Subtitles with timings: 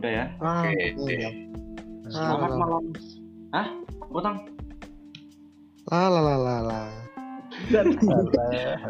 [0.00, 0.26] Udah ya?
[0.40, 1.12] Ah, Oke.
[1.12, 1.28] iya.
[2.08, 2.84] Selamat Ah, malam.
[3.52, 3.68] Hah?
[4.08, 4.48] Potong?
[5.92, 6.80] La la la la la.
[7.68, 7.82] La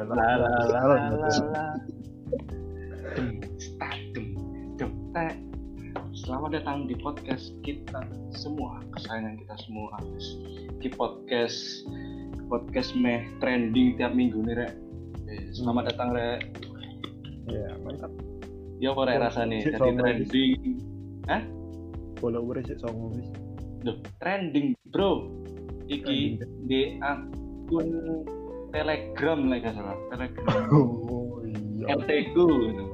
[0.07, 1.67] la la la la.
[6.15, 9.99] Selamat datang di podcast kita semua, kesayangan kita semua.
[10.79, 11.91] Di podcast
[12.47, 14.73] podcast meh trending tiap minggu nih, Rek.
[15.27, 16.55] Eh, Selamat datang, Rek.
[17.51, 18.15] Ya, mantap.
[18.79, 19.59] Ya apa Rek rasanya?
[19.59, 20.90] Sik, Jadi sama,
[21.27, 21.45] trending.
[22.21, 23.29] Follower sih songo wis.
[23.81, 25.29] Duh, trending, Bro.
[25.89, 27.89] Iki di akun
[28.71, 29.97] Telegram lah gak salah.
[30.13, 30.63] Telegram.
[31.11, 31.97] Oh iya.
[31.97, 32.85] RT ku gitu.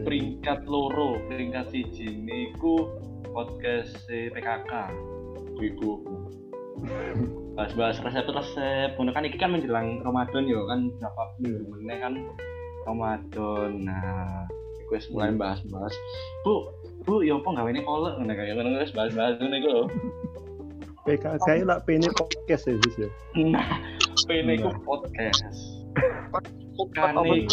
[0.00, 2.88] peringkat loro peringkat siji niku
[3.30, 4.72] podcast si PKK
[5.60, 6.00] iku
[7.56, 12.14] bahas-bahas resep-resep Ngono kan iki kan menjelang Ramadan ya kan berapa minggu meneh kan
[12.88, 14.48] Ramadan nah
[14.90, 15.94] wis mulai bahas-bahas
[16.42, 16.68] Bu
[17.06, 19.84] Bu ya apa gawe ini kolek ngono kayak ngono wis bahas-bahas ngono iku lho
[21.08, 23.08] PK saya lah pengen podcast ya wis ya.
[23.38, 23.66] nah
[24.28, 25.40] ini iku podcast
[26.94, 27.48] Kan Kane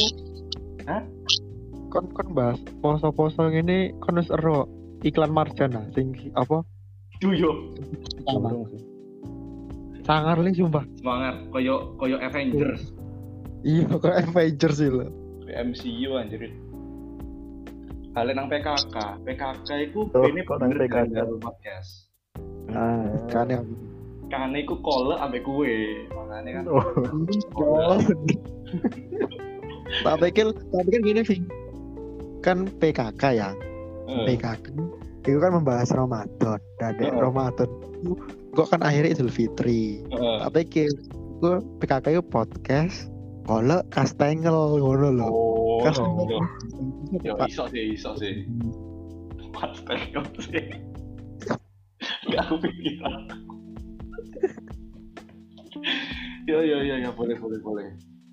[1.88, 4.67] kon kon bahas poso-poso ngene kon wis ero
[5.05, 6.66] iklan Marjana sing apa?
[7.22, 7.72] duyo
[8.73, 8.81] sih.
[10.05, 10.85] Sangar li sumpah.
[11.01, 12.94] semangat koyo koyo Avengers
[13.66, 15.09] Iya kok Avengers sih lo.
[15.47, 16.53] MCU anjir.
[18.17, 21.37] Kalian nang PKK, PKK itu Oh, ini bener PKK?
[21.37, 22.09] podcast.
[22.73, 23.65] Ah, kan yang
[24.25, 26.63] Karena iku kole ambek kue, makanya kan.
[26.65, 26.81] Oh,
[30.03, 31.39] tak pikir tak pikir gini sih.
[32.41, 33.49] Kan PKK ya.
[34.09, 34.65] Eh, PKK
[35.21, 36.57] itu kan membahas Ramadan.
[36.75, 37.21] Dan dek Heeh.
[37.21, 38.11] Ramadan itu
[38.51, 40.01] kok kan akhirnya Idul Fitri.
[40.09, 40.38] eh.
[40.41, 40.89] Tak pikir
[41.38, 43.13] gue PKK itu podcast
[43.45, 45.29] kalau kastengel ngono loh.
[45.29, 46.39] Oh, Kan yo,
[47.22, 48.45] yo iso sih, iso sih.
[49.53, 50.66] Pas tekok sih.
[52.34, 53.22] Gak aku pikiran.
[56.50, 57.88] yo yo yo ya boleh boleh boleh.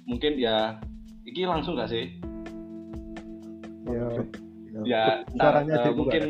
[0.05, 0.79] Mungkin ya,
[1.25, 2.21] iki langsung gak sih?
[3.89, 4.07] ya.
[4.85, 5.05] ya
[5.37, 6.23] ntar, Caranya eh, dia mungkin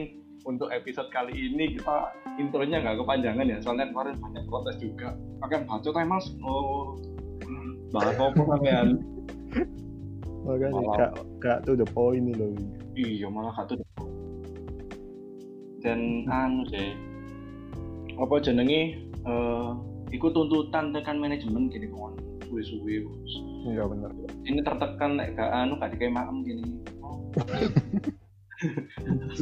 [0.44, 5.61] untuk episode kali ini kita intronya nggak kepanjangan ya soalnya kemarin banyak protes juga akan
[5.65, 6.99] bacot mas oh
[7.94, 8.88] bahas apa kalian
[10.44, 10.97] Makanya Malah.
[10.97, 12.53] kak kak tuh the point nih loh.
[12.94, 13.81] iya malah satu
[15.81, 16.93] dan anu sih
[18.16, 19.69] apa jenenge eh
[20.12, 22.15] ikut tuntutan tekan manajemen gini kawan
[22.47, 23.03] suwe-suwe
[23.65, 24.12] Iya benar.
[24.44, 26.62] ini tertekan nek gak anu gak dikai maem gini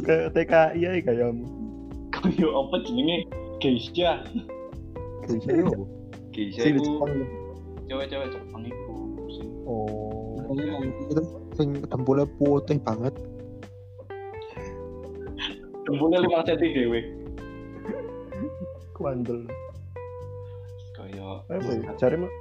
[0.03, 1.31] Kayak TKI ya kayak
[2.11, 3.17] kaya apa jenenge
[3.61, 4.23] Geisha.
[6.33, 6.91] Geisha Sing di itu
[7.87, 8.91] cewek-cewek Jepang itu
[9.63, 10.12] Oh.
[10.57, 11.21] Yang itu
[11.57, 13.13] sing tempulnya putih banget.
[15.83, 16.99] Tembulnya lima cm dewe.
[18.95, 19.49] Kuandel.
[20.95, 21.91] Kayak Apa ya?
[21.99, 22.31] Cari mah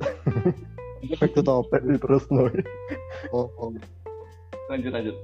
[1.20, 1.80] Back to topic.
[1.84, 2.48] di terus no.
[3.32, 3.72] Oh, oh.
[4.68, 5.16] lanjut lanjut.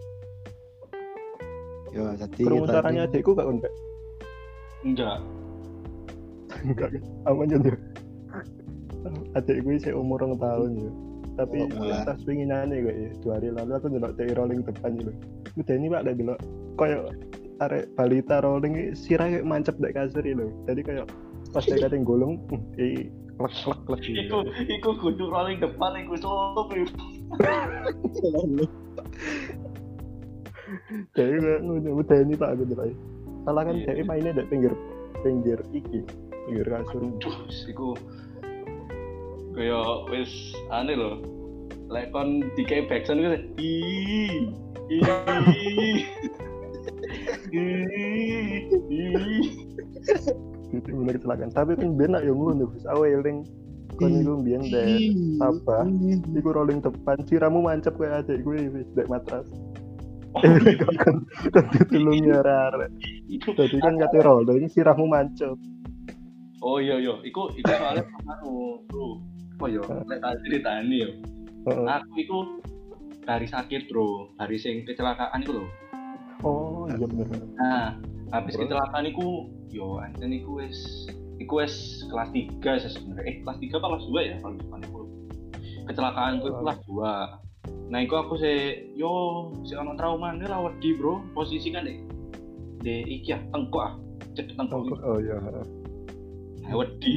[1.92, 3.72] Ya, jadi tadi- caranya adikku gak kontak.
[4.84, 5.18] Enggak.
[6.60, 6.90] Enggak?
[7.24, 7.76] Aman aja tuh.
[9.38, 10.90] Adik gue sih umur orang tahun ya.
[11.36, 11.68] Tapi
[12.08, 13.10] tas pinginannya gue ya.
[13.20, 15.12] Dua hari lalu aku ndelok TI rolling depan gitu.
[15.56, 16.40] Udah ini pak lagi delok
[16.76, 17.00] kayak
[17.56, 20.48] arek balita rolling sirah kayak mancep dek kasur gitu.
[20.68, 21.06] Jadi kayak
[21.52, 22.36] pas dia kating golong,
[22.76, 24.38] eh klek klek klek Iku gitu.
[24.80, 26.68] iku kudu rolling depan iku solo
[31.16, 32.92] Jadi kayak ngono udah ini pak aku delok.
[33.46, 33.92] Salah kan Iya.
[33.94, 34.72] TI mainnya dek pinggir
[35.24, 36.02] pinggir iki
[36.48, 37.00] pinggir kasur.
[37.04, 37.36] Aduh,
[37.70, 37.88] iku
[39.56, 41.16] kayak wis aneh loh.
[41.88, 45.00] Lek kon dikai backsound ih ih
[47.50, 47.80] ih
[48.92, 49.44] ih
[50.76, 52.84] itu bener kecelakaan tapi kan biar nak yang ngono Gus.
[52.84, 53.48] Awe eling
[53.96, 54.86] kon iku mbiyen dek.
[55.40, 55.88] apa?
[56.36, 59.48] Iku rolling depan siramu mancep kayak adik gue wis dek matras.
[61.72, 62.92] Ditulungi arek
[63.32, 65.56] Iku jadi kan kate rolling sirahmu mancep.
[66.60, 69.35] Oh iya iya, iku iku soalnya anu, bro.
[69.56, 71.10] Oh iya, lek tak ceritani yo.
[71.66, 71.86] Heeh.
[71.88, 72.38] Aku iku
[73.24, 74.30] dari sakit, bro.
[74.36, 75.66] Dari sing kecelakaan iku lho.
[76.44, 77.26] oh iya bener
[77.56, 77.96] Nah,
[78.30, 83.24] habis kecelakaan iku yo anten iku wis iku wis kelas 3 sih sebenarnya.
[83.26, 85.00] Eh, kelas 3 apa kelas 2 ya kalau depan iku.
[85.86, 86.60] Kecelakaan Oh.
[86.60, 87.12] kelas 2.
[87.86, 88.58] Nah, iku aku sih
[88.92, 89.10] yo
[89.62, 91.24] si ono trauma ini lah wedi, Bro.
[91.32, 91.96] Posisi kan deh.
[92.82, 93.94] De iki ya, tengkok ah.
[94.36, 95.00] Cedek tengkok.
[95.00, 95.40] oh iya
[96.60, 97.16] Nah, wedi.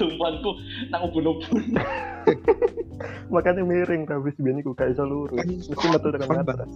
[0.00, 0.56] Tumpuanku
[0.88, 1.76] nang ubun-ubun.
[3.32, 5.38] makanya miring tapi biyen iku gak iso lurus.
[5.38, 6.70] Kan mesti metu tekan Kan atas.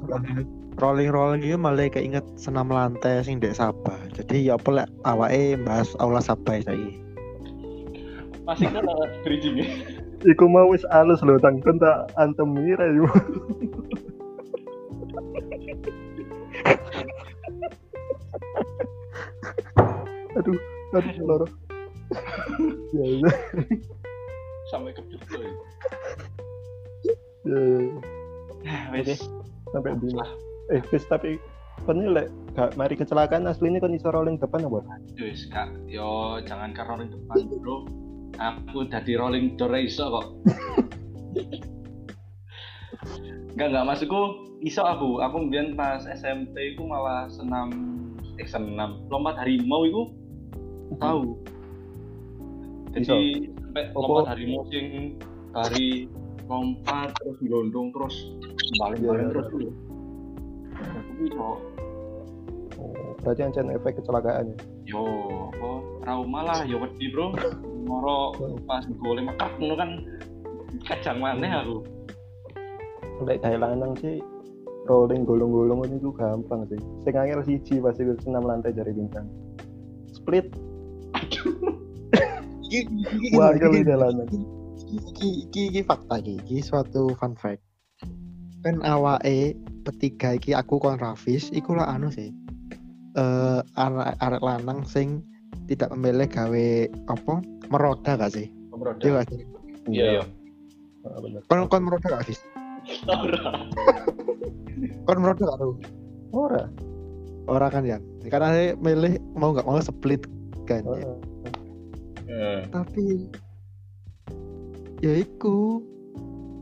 [0.79, 3.97] rolling rolling itu malah keinget senam lantai sing dek Sabah.
[4.13, 7.01] Jadi ya apa lek awake bahas aula Sabah saiki.
[8.45, 9.65] Masih kan ada bridging
[10.25, 11.65] iku mau wis alus lho tang.
[11.65, 13.09] Kon tak antem mira yo
[20.35, 20.59] aduh
[20.95, 21.47] aduh loro
[24.73, 25.53] sampai ke ya.
[27.45, 27.61] ya,
[28.65, 29.21] Nah, wis.
[29.77, 30.31] sampai di Lah,
[30.73, 31.37] eh wis tapi
[31.85, 34.81] kon ini lek gak mari kecelakaan aslinya kon iso rolling depan apa
[35.21, 37.85] wis kak, yo jangan ke rolling depan bro.
[38.35, 40.27] Aku dari rolling door iso kok.
[43.55, 44.23] Enggak enggak maksudku
[44.67, 45.23] iso aku.
[45.23, 47.71] Aku mbiyen pas SMP itu malah senam
[48.43, 50.03] eh senam lompat harimau itu
[50.99, 51.39] tahu.
[52.95, 55.19] Jadi sampai lompat harimau sing
[55.51, 56.07] dari
[56.47, 58.17] lompat terus gelondong terus
[58.79, 59.31] balik-balik Iya.
[59.35, 59.71] terus dulu.
[62.75, 65.03] Oh, berarti ancen efek kecelakaan ya yo
[65.55, 65.71] apa?
[66.05, 67.33] Trauma lah yo wedi bro.
[67.85, 68.35] Moro
[68.69, 69.91] pas golek mekak ngono kan
[70.85, 71.83] kacang maneh aku.
[73.25, 74.21] Lek kayak lanang sih
[74.85, 76.77] rolling golong-golong itu gampang sih.
[77.03, 79.25] Sing angel siji pasti gue senam lantai dari bintang
[80.13, 80.47] split
[83.37, 84.29] wah angel ini lanang
[84.95, 87.63] Iki, iki, iki fakta iki, iki suatu fun fact.
[88.63, 92.31] Kan awake petiga iki aku kon Rafis, iku lah anu sih.
[93.19, 95.23] Eh anak arek lanang sing
[95.67, 96.67] tidak memilih gawe
[97.11, 97.35] apa
[97.73, 98.47] meroda gak sih?
[99.01, 99.41] Iya gak sih?
[99.89, 100.25] iya iya
[101.05, 102.41] Ah, bener Kon kon meroda gak Fis?
[103.05, 103.61] ora
[105.07, 105.75] Kon meroda gak tuh?
[106.33, 106.65] ora
[107.45, 108.01] Ora kan ya?
[108.33, 110.25] Karena milih mau nggak mau split
[110.65, 111.13] kan ya.
[112.71, 113.31] Tapi
[114.99, 115.85] ya iku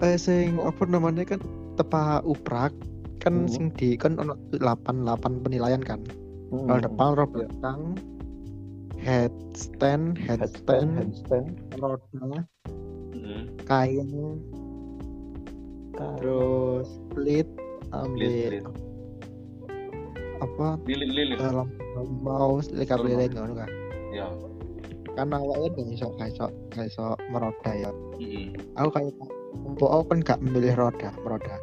[0.02, 1.40] eh sing apa namanya kan
[1.78, 2.74] tepa uprak
[3.22, 3.48] kan Hmm.
[3.48, 6.02] sing di kan ono 8 8 penilaian kan.
[6.50, 6.66] Hmm.
[6.68, 7.80] Roll depan, roll belakang,
[8.98, 11.48] headstand, headstand headstand,
[11.78, 12.44] roda,
[13.14, 13.42] heeh.
[13.64, 14.10] kain,
[15.96, 17.48] terus split,
[17.94, 18.64] ambil Lilit, lilit.
[20.42, 21.70] apa lilit lilit dalam
[22.20, 23.70] mouse Betul, lilit ngono kan.
[24.10, 24.26] ya
[25.12, 27.90] Karena awalnya gak iso iso iso meroda ya.
[28.16, 28.56] heeh.
[28.80, 29.12] Aku kayak
[29.52, 31.56] untuk aku kan gak memilih roda, meroda.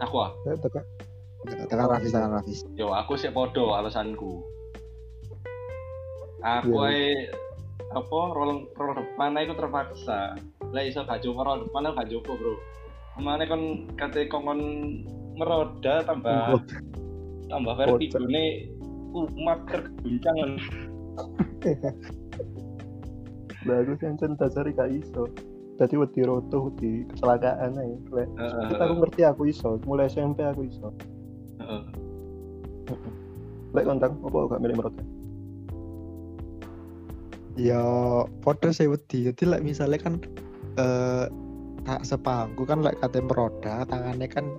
[0.00, 0.80] aku ah ya tekan
[1.44, 2.60] Tekan Rafis, tekan Rafis.
[2.72, 4.40] yo aku sih podo alasanku
[6.40, 6.88] aku Iya.
[6.88, 7.28] ae
[7.92, 10.40] apa roll roll depan aku terpaksa
[10.72, 12.54] lah iso gak coba roll depan aku gak coba bro
[13.12, 13.62] ke mana kon
[14.00, 14.60] kate kongkon
[15.36, 16.56] meroda tambah
[17.52, 18.72] tambah vertigone
[19.12, 20.56] umat terguncang
[23.68, 25.28] aku sih ancen dasari gak iso.
[25.80, 28.28] Jadi wedi roto di kecelakaan aja lek
[28.68, 29.80] kita aku ngerti aku iso.
[29.88, 30.92] Mulai SMP aku iso.
[31.60, 31.82] Heeh.
[33.70, 35.02] lek kontang apa gak milih merota
[37.58, 37.82] Ya
[38.40, 39.26] podo saya wedi.
[39.26, 40.14] Jadi like, misalnya kan
[40.80, 41.26] eh
[41.84, 44.56] tak sepangku kan like KTM roda, tangannya kan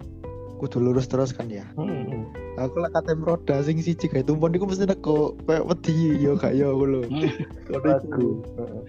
[0.61, 1.65] kudu lurus terus kan ya.
[1.73, 2.29] hmm.
[2.61, 6.53] Aku like KTM roda sing siji gawe tumpon iku mesti neko kayak wedi yo gak
[6.53, 7.01] yo aku lho.
[7.73, 8.83] lagu Heeh.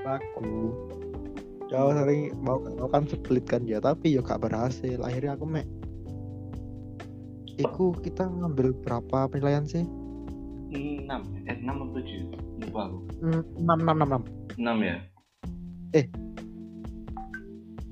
[0.00, 0.56] Lagu.
[1.68, 4.96] Ya sering mau mau kan split kan ya, tapi yo gak berhasil.
[4.98, 5.68] Akhirnya aku mek
[7.54, 9.84] Iku kita ngambil berapa penilaian sih?
[10.70, 12.30] enam eh enam atau tujuh
[12.62, 14.22] lupa aku Hmm, enam enam enam enam
[14.54, 14.96] enam ya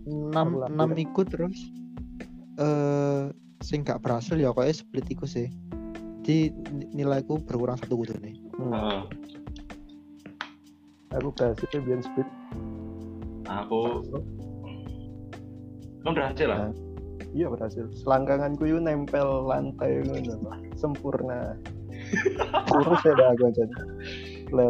[0.06, 0.96] enam Aku lapor enam ya.
[0.96, 1.58] iku terus
[2.58, 3.22] eh
[3.58, 5.46] sing gak berhasil ya kayaknya split iku sih.
[6.22, 8.74] Jadi ni- nilaiku berkurang satu kudu nih Hmm.
[8.74, 9.00] Heeh.
[11.14, 12.28] aku berhasil biar split.
[13.48, 14.04] Aku
[16.04, 16.68] kan berhasil lah.
[17.32, 17.84] Iya berhasil.
[18.02, 20.04] Selangkanganku itu nempel lantai
[20.76, 21.56] sempurna.
[22.72, 23.64] Lurus ya dah aku aja.
[24.52, 24.68] Le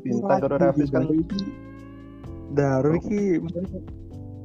[0.00, 1.04] bintang karo Rafis kan.
[2.56, 3.40] Daru iki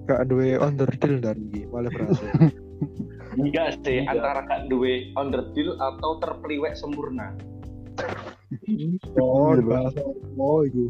[0.06, 2.30] gak duwe underdeal dari malah berhasil
[3.38, 4.14] enggak sih Enggak.
[4.20, 7.36] antara kak duwe underdeal atau terpeliwek sempurna.
[9.20, 10.02] Oh Iya, bahasa
[10.38, 10.86] oh iku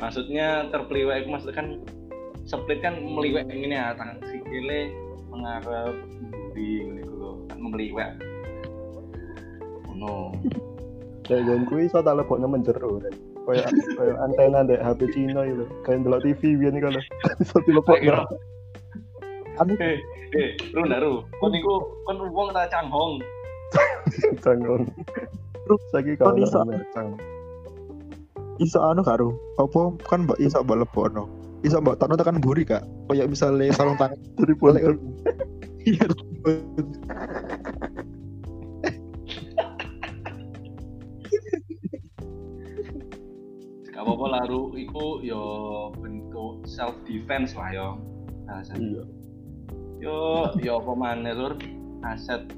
[0.00, 1.68] maksudnya terpeliwek itu maksudnya kan
[2.48, 4.90] split kan meliwek ini ya tangan sikile
[5.28, 5.96] mengarep
[6.32, 8.10] buri gitu loh kan meliwek
[9.88, 10.16] oh, no
[11.28, 13.14] kayak gue kuwi iso tak lebokno menjero kan.
[13.46, 17.02] Kayak kayak antena dek HP Cina itu kayak ndelok TV biyen lho.
[17.42, 18.26] Iso dilebokno
[19.60, 20.00] anu eh
[20.34, 21.74] eh lu naru kon niku
[22.08, 23.20] kon wong ta canghong
[24.44, 24.88] canggung
[25.94, 26.60] saiki Kon kalau iso.
[26.66, 27.08] mercang
[28.58, 29.28] iso anu karo
[29.60, 31.28] apa kan mbak iso mbak lebono
[31.62, 34.98] iso mbak tono tekan buri kak kayak misalnya sarung tangan Dari Boleh, pondok.
[35.84, 36.04] iya
[43.90, 45.42] Gak apa-apa lah Ru, iku yo
[45.98, 47.88] bentuk self defense lah yo.
[48.48, 48.80] Bahasanya.
[48.80, 49.19] Iya.
[50.00, 51.54] Yo yo apa maneh lur
[52.08, 52.48] aset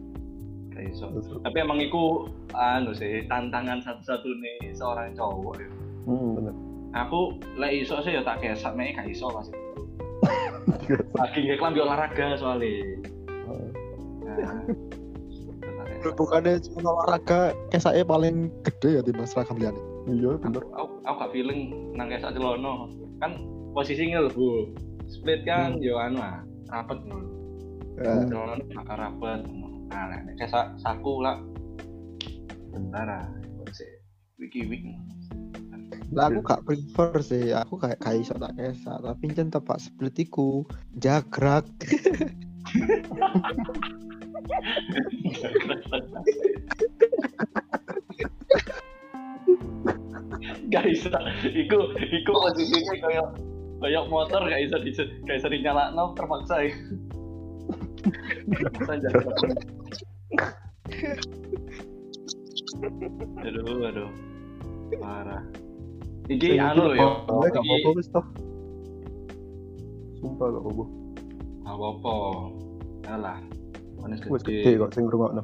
[0.70, 1.10] kayak iso.
[1.42, 5.68] Tapi emang iku anu sih tantangan satu-satu nih seorang cowok ya.
[6.06, 6.54] Hmm, bener.
[6.94, 9.58] Aku lek iso sih ya tak kesak mek gak iso pasti.
[10.86, 10.96] Iya.
[11.20, 12.72] Lagi nggak kelambi olahraga soalnya.
[13.50, 13.68] Oh.
[16.02, 19.78] Nah, bukannya cuma olahraga kesaknya paling gede ya di mas seragam liane
[20.10, 20.62] Iya, aku, bener.
[20.74, 21.60] aku, aku gak feeling
[21.94, 22.90] nang kayak sak celono
[23.22, 23.38] kan
[23.70, 24.74] posisinya lebu
[25.06, 26.98] split kan yo anu ah rapet
[28.00, 29.40] Ya, celono bakal rapet
[29.92, 31.36] nah nek kayak sak saku lah.
[32.72, 33.28] Bentar ah
[33.68, 33.84] sih?
[34.40, 34.96] Wiki wiki.
[36.16, 37.52] Lah aku gak prefer sih.
[37.52, 40.64] Aku kayak kayak iso tak kesak tapi jen tepak split iku
[40.96, 41.68] jagrak.
[50.72, 51.12] Gak bisa
[51.52, 53.51] iku iku posisinya kayak
[53.82, 54.90] kayak motor gak bisa di
[55.26, 56.72] gak bisa dinyala no terpaksa ya.
[58.46, 59.24] Terpaksa jalan
[63.42, 64.10] aduh aduh.
[65.02, 65.42] Parah.
[66.30, 67.08] Iki Saya anu loh ya.
[67.26, 68.24] gak apa-apa wis toh.
[70.22, 70.84] Sumpah gak apa-apa.
[71.66, 72.14] gak apa-apa.
[73.10, 73.38] Alah.
[73.98, 74.78] Manis Wis gede.
[74.78, 75.42] kok sing ngrungokno.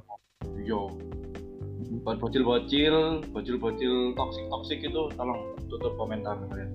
[0.63, 0.93] yo
[2.05, 5.41] buat bocil-bocil bocil-bocil toksik toksik itu tolong
[5.73, 6.71] tutup komentar kalian.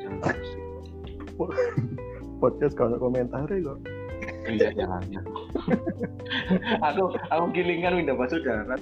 [0.00, 0.69] Jangan toksik
[2.42, 3.78] Podcast kalau komentar kok.
[4.48, 5.20] iya jangan ya.
[6.88, 8.80] aku aku gilingan udah masuk darat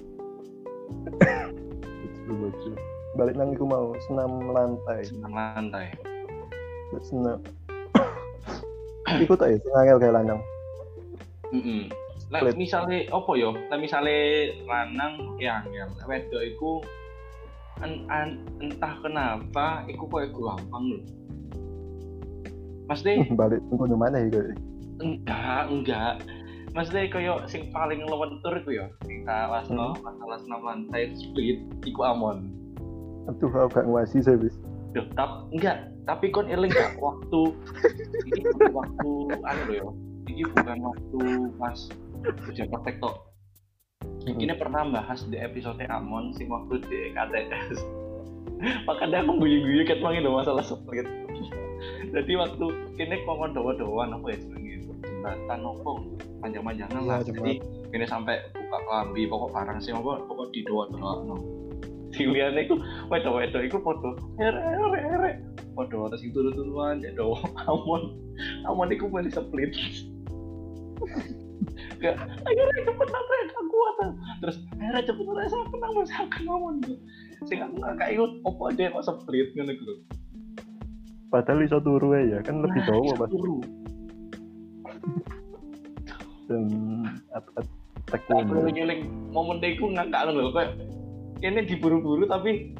[2.28, 2.70] Lucu.
[3.16, 5.02] Balik nang iku mau senam lantai.
[5.08, 5.86] senang lantai
[7.02, 7.38] Senam.
[9.24, 10.40] Iku tak ya sing angel kayak lanang.
[11.52, 11.88] Mm
[12.28, 12.60] Lah Split.
[12.60, 13.56] misalnya apa yo?
[13.72, 16.84] Lah misalnya lanang yang yang wedok iku
[17.80, 21.00] en, en- entah kenapa iku kok gampang lho.
[22.88, 24.42] Maksudnya Balik tunggu mana ya
[24.98, 26.14] enggak, enggak.
[26.76, 32.04] Maksudnya kayak sing paling lewentur iku ya, sing tak lasno masalah senam lantai split iku
[32.04, 32.52] amon.
[33.28, 34.56] Aduh, aku gak nguasi sih bis.
[34.96, 37.52] Duh, tap, enggak, tapi kon eling gak waktu
[38.24, 39.10] ini bukan waktu
[39.44, 39.86] anu lho ya.
[40.28, 41.20] Ini bukan waktu
[41.56, 41.78] pas
[42.52, 43.16] ujian praktek tok.
[44.28, 47.80] Ini pernah bahas di episode Amon sing waktu di KTS.
[48.88, 51.08] Makanya aku guyu-guyu ket mangi do masalah split.
[52.10, 52.66] Jadi waktu
[52.98, 55.90] kini kongkon dawa-dawan apa ya jenenge jembatan apa
[56.42, 57.18] panjang-panjangan lah.
[57.22, 57.52] Iya, Jadi
[57.90, 61.36] kini sampai buka kelambi pokok barang sih apa pokok di dawa-dawa no.
[62.16, 62.80] Sing liyane iku
[63.12, 65.32] wedok-wedok iku foto ere ere ere.
[65.76, 67.36] Foto terus itu turu-turuan ya do
[67.70, 68.16] Amon.
[68.66, 69.74] Amon iku mesti split.
[71.98, 72.14] Gak,
[72.46, 73.96] ayo Rek, cepet lah Rek, gak kuat.
[74.38, 76.94] Terus, Rek, cepet lah, saya kenal, saya kenal gitu.
[77.46, 79.94] Sing aku gak kayak ikut, apa dia kok split gitu.
[81.28, 83.58] Padahal iso turu ya, kan lebih Nah, dawa iso pas turu.
[86.48, 86.64] dan
[87.36, 87.66] at-at
[88.08, 88.72] tek Aku umur.
[88.72, 90.80] ngeling momen deku ngangkat lho kayak
[91.44, 92.72] ini diburu-buru tapi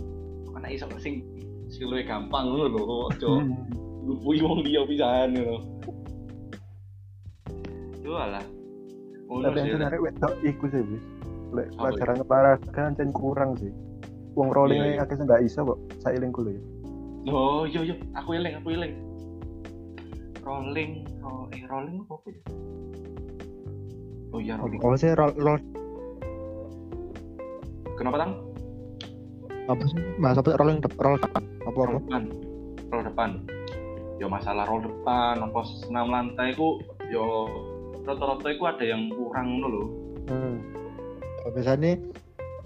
[0.48, 1.20] mana iso sing
[1.84, 2.80] luwih gampang ngono lho
[3.12, 3.44] ojo
[4.08, 5.56] lupuy wong liya pisan ngono.
[7.92, 8.40] Itu lah.
[9.28, 11.04] Tapi yang menarik wedok iku sih bis.
[11.52, 13.68] Lek Apa pelajaran olahraga ancen kurang sih.
[14.32, 15.78] Wong rolling akeh sing gak iso kok.
[16.00, 16.62] Sailing kulo ya.
[17.28, 18.94] Oh, yo yo, aku eling, aku eling.
[20.40, 22.40] Rolling, oh, eh, rolling apa ya?
[24.32, 24.80] Oh iya, rolling.
[24.80, 25.60] apa sih roll, roll
[28.00, 28.32] Kenapa tang?
[29.68, 32.22] apa sih mas apa rolling roll depan apa Roll depan,
[32.88, 33.30] roll depan.
[34.16, 36.80] Yo masalah roll depan, apa senam lantai ku,
[37.12, 37.44] yo
[38.08, 39.84] rata-rata iku ada yang kurang lho.
[40.32, 40.56] hmm.
[41.52, 42.00] biasanya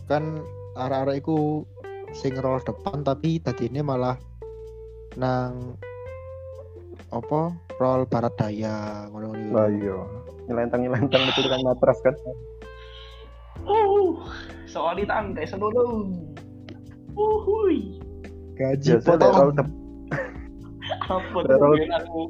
[0.06, 0.38] kan
[0.78, 1.66] arah-arah iku
[2.14, 4.14] sing roll depan tapi tadi ini malah
[5.16, 5.76] nang
[7.12, 9.98] apa roll barat daya ngono ngono Lah iya.
[10.48, 12.14] Nyelentang-nyelentang betul kan matras kan.
[13.62, 14.18] Uh,
[14.66, 16.18] soalnya tang kayak senulung.
[17.12, 18.00] Uhui,
[18.56, 19.68] gaji potong dep
[21.12, 22.22] apa tuh aku?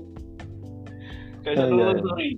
[1.46, 2.02] Kayak Oh, iya, senulung iya.
[2.02, 2.30] sorry.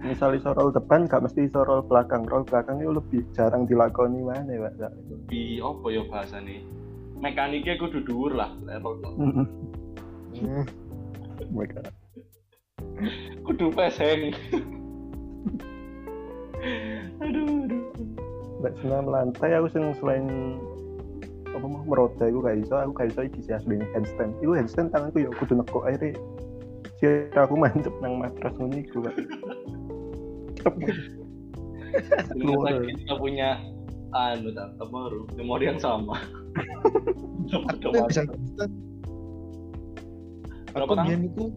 [0.00, 2.24] misal iso roll depan gak mesti iso roll belakang.
[2.26, 4.92] Roll belakang itu lebih jarang dilakoni mana ya, Pak.
[5.28, 6.64] Di apa ya bahasa nih?
[7.20, 9.44] Mekaniknya kudu dhuwur lah, lek roll Hmm.
[10.40, 10.64] Hmm.
[13.44, 14.32] kudu peseng.
[17.20, 17.84] aduh, aduh.
[18.60, 20.56] Lek senam lantai aku sing selain
[21.50, 24.88] apa mau meroda iku gak iso aku gak iso iki sih asli handstand iku handstand
[24.94, 26.16] tanganku ya kudu neko akhirnya
[27.00, 29.00] sih aku mancep nang matras ngono iku.
[32.30, 33.58] Ternyata kita punya
[34.14, 36.18] anu tak apa Ru, memori yang sama.
[37.50, 38.72] aku ya bisa handstand
[40.78, 41.50] aku mbiyen iku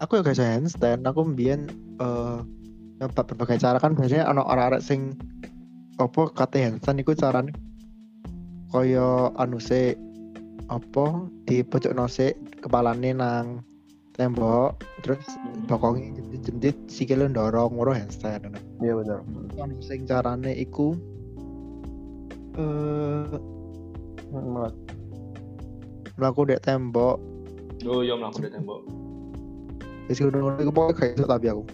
[0.00, 1.00] aku ya gak bisa handstand.
[1.08, 1.60] Aku mbiyen
[2.00, 2.38] eh
[3.00, 3.78] nyoba berbagai cara.
[3.80, 5.00] Kan biasanya ana orang-orang sing
[5.96, 7.52] apa kate handstand iku carane.
[8.72, 9.96] Kaya anu se
[10.66, 13.62] apa di pojok nose kepalane nang
[14.16, 15.22] tembok terus
[15.68, 18.48] bokongnya jendit sikile ndorong ngono handstand.
[18.48, 18.58] Ngono.
[18.82, 19.18] iya bener
[19.60, 20.96] Ono sing carane iku
[22.56, 23.24] eh
[24.32, 24.74] Malah
[26.16, 27.20] mlaku dek tembok.
[27.84, 28.82] Oh iya mlaku di tembok.
[30.06, 31.66] wis ngono iku pokoke gak iso tapi aku.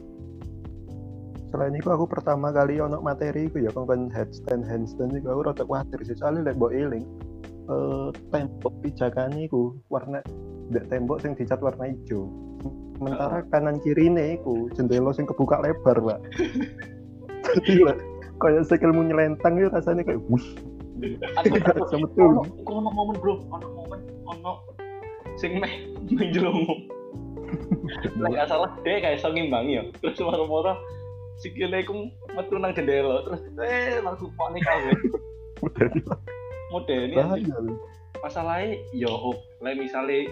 [1.53, 5.37] Selain itu aku pertama kali ono materi iku ya kongkon headstand handstand iku.
[5.37, 7.05] Aku rada kuatir sih soalnya lek mbok eling
[7.71, 10.19] eh tembok pijakane iku warna
[10.75, 12.27] dek tembok sing dicat warna hijau
[12.99, 16.19] sementara kanan kirine iku jendela sing kebuka lebar pak
[17.63, 17.99] jadi lek
[18.43, 20.59] kayak sikilmu nyelentang itu rasanya kayak wush
[21.03, 22.31] Aku aku Sama betul.
[22.63, 24.53] iku ono momen bro, ono momen ono
[25.35, 25.73] sing meh
[26.09, 26.75] menjelungu.
[28.23, 29.83] Nek gak salah deh kayak iso ngimbangi ya.
[30.01, 30.79] Terus moro-moro
[31.37, 34.95] sikile iku metu nang jendela terus eh langsung panik kabeh.
[36.73, 37.77] bahaya loh.
[38.25, 40.31] masalahnya yo oh, lek misale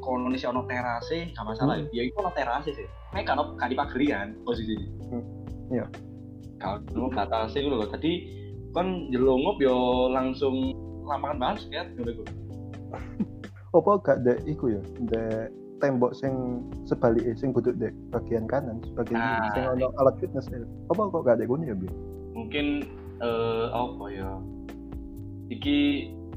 [0.00, 1.90] kono nih ono terase gak masalah Hmm.
[1.92, 4.72] ya itu ono terase sih nek kan kan di pageri kan posisi
[5.10, 5.20] Hmm,
[5.68, 5.84] iya.
[6.56, 8.12] kalau batase itu loh tadi
[8.74, 10.74] kan jelungup yo langsung
[11.06, 12.22] lapangan basket iku
[13.78, 14.82] apa gak dek iku ya?
[15.10, 15.50] Dek
[15.82, 19.50] tembok sing sebalik sing budut dek bagian kanan sebagian Nah.
[19.54, 21.88] sing ono alat fitness itu apa kok gak dek gini ya bi?
[22.34, 22.66] Mungkin
[23.18, 24.30] eh apa ya?
[25.50, 25.78] Iki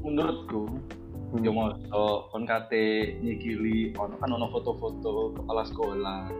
[0.02, 0.66] menurutku
[1.28, 1.44] Hmm.
[1.44, 6.32] yo moso kon kate nyikili ono kan ono foto-foto kepala sekolah.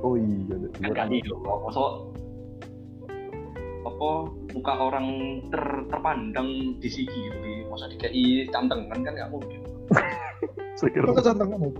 [0.00, 0.72] Oh iya dek.
[0.80, 2.00] Kan gak iyo masa
[3.82, 4.10] apa
[4.54, 5.06] muka orang
[5.50, 8.14] ter, terpandang di sigi gitu di masa dikai
[8.48, 9.60] cantengan kan gak mungkin
[10.78, 11.70] sekira kok kecantengan ya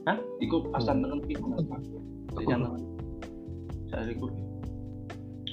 [0.00, 0.16] Hah?
[0.40, 0.88] Iku pas Hmm.
[0.96, 1.76] cantengan iku kenapa?
[2.32, 2.82] Di cantengan.
[3.86, 4.26] Saya iku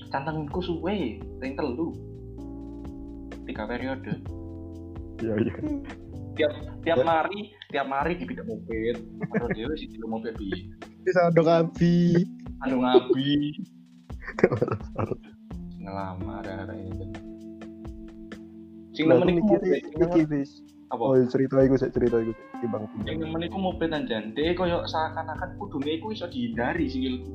[0.07, 1.91] cantenganku suwe, yang telu.
[3.43, 4.13] Tiga periode.
[5.19, 5.53] iya iya
[6.79, 8.95] Tiap mari, tiap mari di bidang mobil.
[9.35, 10.71] Atau dia sih di mobil bi.
[11.03, 12.23] bisa dong abi
[12.63, 13.51] Anu ngabi.
[15.88, 17.08] Ngelama ada ini.
[18.91, 21.04] Sing Lah, nemen aku iku iki wis Apa?
[21.04, 24.36] oh iya, cerita iku sik cerita iku di bang Yang nemen iku mobil tanjan.
[24.36, 27.32] Dia koyo seakan-akan kudune iku iso dihindari sikilku.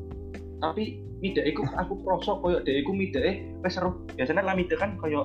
[0.61, 2.93] Tapi mida iku aku krosok koyo dia iku
[3.25, 4.05] eh wis seru.
[4.12, 5.25] Biasanya lah mida kan koyo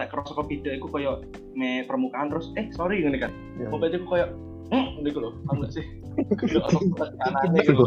[0.00, 1.22] nek krosok ke mida iku koyo
[1.54, 3.30] me permukaan terus eh sorry ngene kan.
[3.62, 3.68] Iya.
[3.70, 4.26] Mobil iku koyo
[4.74, 5.86] hmm ngene iku lho, gak sih?
[6.40, 6.78] Koyo ono
[7.20, 7.86] kanane lho.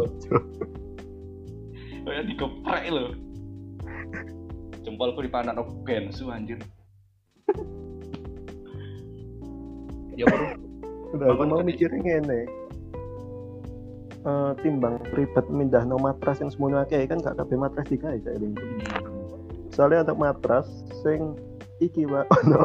[2.06, 3.25] Koyo digeprek lho.
[4.86, 6.62] Jempolku dipanak no bensu anjir.
[10.14, 10.30] Ya
[11.10, 12.46] Udah aku mau mikirin ngene.
[14.26, 18.38] Eh, timbang ribet mindah no matras yang semuanya kayak kan gak kabeh matras digawe kayak
[18.38, 18.54] ini.
[19.74, 20.70] Soalnya untuk matras
[21.02, 21.34] sing
[21.82, 22.62] iki Pak ono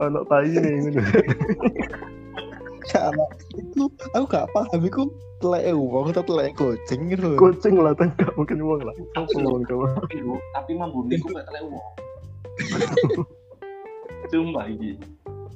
[0.00, 0.92] ono tai nih
[2.88, 3.24] karena
[3.56, 3.84] itu
[4.16, 4.80] aku gak paham.
[4.80, 5.02] Iku
[5.40, 8.94] telek uang atau telek kucing gitu Kucing lah kan gak mungkin uang lah.
[9.16, 11.80] Apa uang tapi lu tapi mambune ku gak telek wong
[14.28, 15.00] sumpah iki.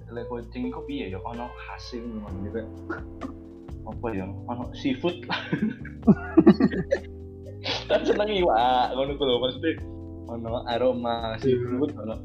[0.09, 1.21] Telek kucing ku piye ya?
[1.21, 2.65] Ono hasil memang gitu
[3.85, 4.25] apa ya?
[4.25, 5.21] Ono seafood.
[7.89, 9.37] Kan seneng iwak ngono ku lho.
[9.45, 9.73] Maksudnya
[10.33, 12.17] ono aroma seafood ono.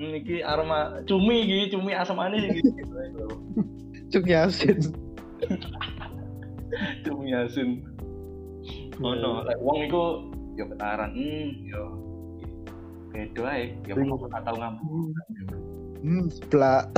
[0.00, 2.64] Hmm, iki aroma cumi iki, cumi asam manis iki.
[4.10, 4.78] Cumi asin
[7.04, 7.82] cumi asin.
[9.00, 10.04] Ono, lek wong iku
[10.60, 11.82] ya ketaran, hmm, ya
[13.10, 15.08] beda ae, ya Sing- wong gak tau ngambung.
[16.04, 16.84] hmm sebelah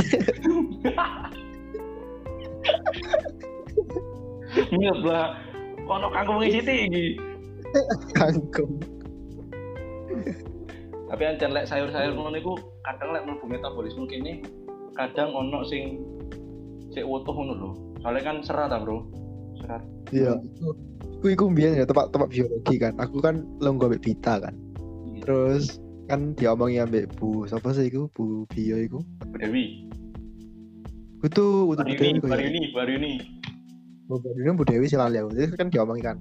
[4.52, 5.28] Iya, blah.
[5.88, 7.06] Ono kangkung ngisi iki.
[8.12, 8.76] kangkung
[11.08, 12.52] Tapi ancen lek sayur-sayur ngono iku
[12.84, 14.40] kadang lek mlebu metabolisme kene
[14.92, 16.00] kadang ono sing
[16.92, 17.70] sik wutuh ngono lho.
[18.04, 19.08] Soalnya kan serat ta, Bro.
[19.58, 19.82] Serat.
[20.12, 20.36] iya
[21.22, 24.58] aku iku mbiyen ya tempat tempat biologi kan aku kan longgo ambek Bita kan
[25.22, 25.78] terus
[26.10, 28.98] kan diomongi ambek Bu siapa sih iku Bu Bio iku
[29.30, 29.86] Bu Dewi.
[31.22, 32.48] itu itu Baru Bu ini, Dewi baru kok ya.
[32.50, 33.12] ini, baru ini.
[34.10, 36.18] Bu Dewi Bu Dewi sih lali aku Terus kan diomongi kan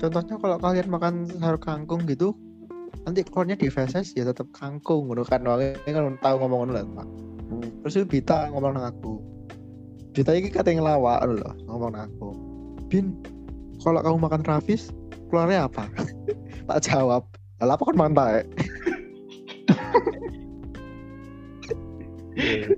[0.00, 2.32] contohnya kalau kalian makan sayur kangkung gitu
[3.04, 6.84] nanti keluarnya di feses ya tetap kangkung ngono kan soalnya kan tahu ngomong ngono lah
[6.96, 7.06] Pak
[7.84, 9.20] terus itu Bita ngomong nang aku
[10.10, 12.30] Bita ini katanya ngelawak loh ngomong aku
[12.90, 13.14] Bin
[13.80, 14.90] kalau kamu makan Travis
[15.30, 15.86] keluarnya apa
[16.68, 17.22] tak jawab
[17.62, 18.42] lah apa kan makan tae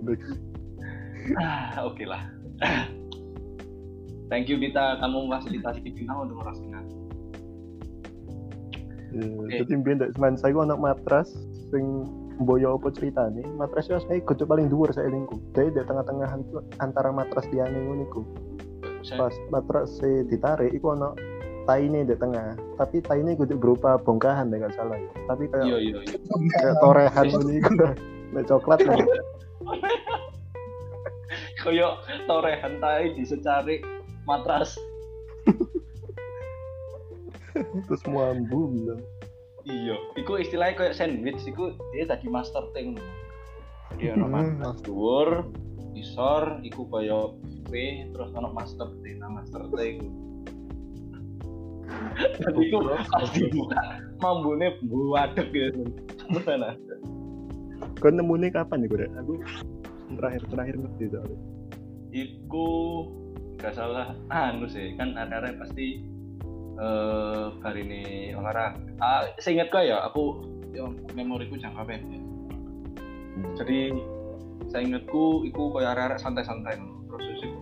[0.02, 0.38] next.
[1.38, 2.22] Ah, oke lah.
[4.32, 6.84] Thank you Bita, kamu memfasilitasi kita untuk merasakan.
[9.12, 9.76] Iya, Oke.
[9.76, 11.36] Jadi semen saya ku ana matras
[11.68, 12.08] sing
[12.40, 15.36] mboyo apa ceritane, matras itu saya kudu paling dhuwur saya lingku.
[15.52, 16.28] Jadi di tengah-tengah
[16.80, 18.22] antara matras liyane ngono iku.
[19.02, 21.12] Saya, Pas matras e ditarik iku ana
[21.68, 22.56] taine di tengah.
[22.78, 25.12] Tapi taine kudu berupa bongkahan gak salah ya.
[25.28, 26.16] Tapi iya kayak iya iya.
[26.62, 27.72] kayak torehan ngono iku.
[28.32, 29.04] Nek coklat nek
[31.62, 31.94] Koyo
[32.26, 33.78] torehan tai di secari
[34.26, 34.74] matras.
[37.86, 39.02] terus muambu bilang.
[39.62, 42.98] Iya, iku istilahnya kayak sandwich, iku dia tadi master thing.
[43.94, 45.46] Jadi ono Hmm, dhuwur,
[45.94, 47.38] isor, iku koyo
[47.70, 47.72] V,
[48.10, 50.08] terus ono master T, nah master T iku.
[53.06, 53.82] Pas dibuka,
[54.18, 55.86] mambune buadek gitu.
[56.42, 56.74] Mana?
[58.02, 59.06] Kau nemune kapan ya gue?
[59.22, 59.32] Aku
[60.18, 61.38] terakhir terakhir ngerti soalnya.
[62.12, 62.68] Iku
[63.62, 66.02] gak salah anu sih, kan ada pasti
[66.78, 68.02] eh hari ini
[68.36, 68.80] olahraga.
[69.02, 72.22] Ah, seingat gue ya, aku yang memoriku jangka pendek.
[73.60, 73.92] Jadi
[74.72, 76.80] saya ingatku, iku kayak arek-arek santai-santai
[77.12, 77.60] terus iku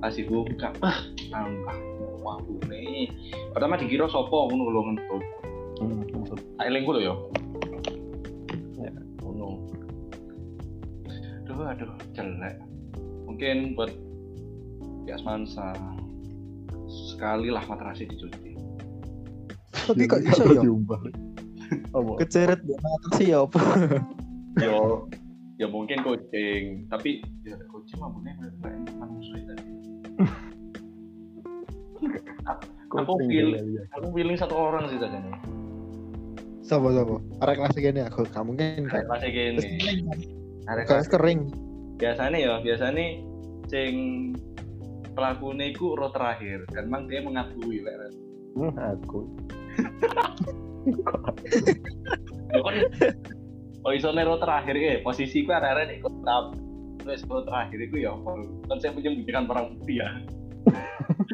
[0.00, 1.76] kasih gue buka ah nambah
[2.24, 3.12] waktu nih
[3.52, 5.24] pertama dikira sopo ngono lho ngentut
[5.80, 6.04] Hmm,
[6.60, 7.14] tak elingku lho ya
[8.84, 8.92] ya
[9.24, 9.64] ngono
[11.48, 12.60] aduh aduh jelek
[13.24, 13.88] mungkin buat
[15.08, 15.72] Yas Mansa
[17.20, 18.56] sekali lah matrasi dicuci.
[19.76, 20.64] Tapi kok Aku ya?
[22.24, 22.60] keceret
[23.20, 23.60] sih ya apa?
[24.56, 25.04] Yo
[25.60, 29.68] ya mungkin coaching tapi ya coaching mah bener bener manusia tadi.
[32.88, 33.82] Aku Kucing feel- juga, iya.
[33.94, 35.20] aku feeling satu orang sih tadi.
[35.20, 35.36] Nih
[36.64, 37.20] Sopo sopo?
[37.44, 39.66] Arek kelas gini aku kamu mungkin kayak kan masih gini
[40.64, 41.52] ada kelas kering?
[42.00, 43.06] Biasanya ya biasanya
[43.68, 43.94] sing
[45.14, 48.12] pelakunya itu roh terakhir dan memang dia mengakui lek Ren.
[48.58, 49.20] Hmm, aku.
[52.50, 52.74] ya kan
[53.86, 56.56] oh iso roh terakhir ya posisi ku ada ikut tap
[57.04, 58.12] terus roh terakhir itu ya
[58.68, 60.08] kan saya menyembunyikan barang bukti ya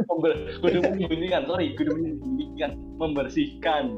[0.62, 3.96] kudu menyembunyikan sorry kudu menyembunyikan membersihkan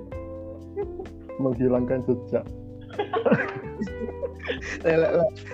[1.38, 2.45] Menghilangkan jejak.
[4.81, 5.12] Lek lek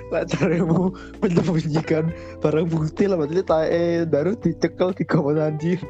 [0.09, 2.05] lek carimu menyembunyikan
[2.39, 5.81] barang bukti lah berarti tae baru dicekel di kamar anjir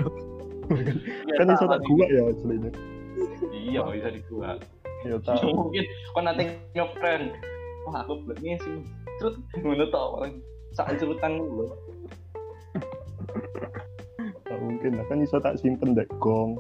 [1.37, 2.71] Kan iso tak gua ya aslinya.
[3.53, 4.57] iya bisa di gua
[5.05, 5.53] Ya tahu.
[5.69, 7.37] mungkin kau nanti ngeprank
[7.85, 8.81] wah aku belaknya sih
[9.21, 10.41] terus ngono tau orang
[10.73, 11.69] saat cerutan dulu
[14.45, 16.09] Tak mungkin lah kan iso tak simpen dek.
[16.17, 16.57] Gong.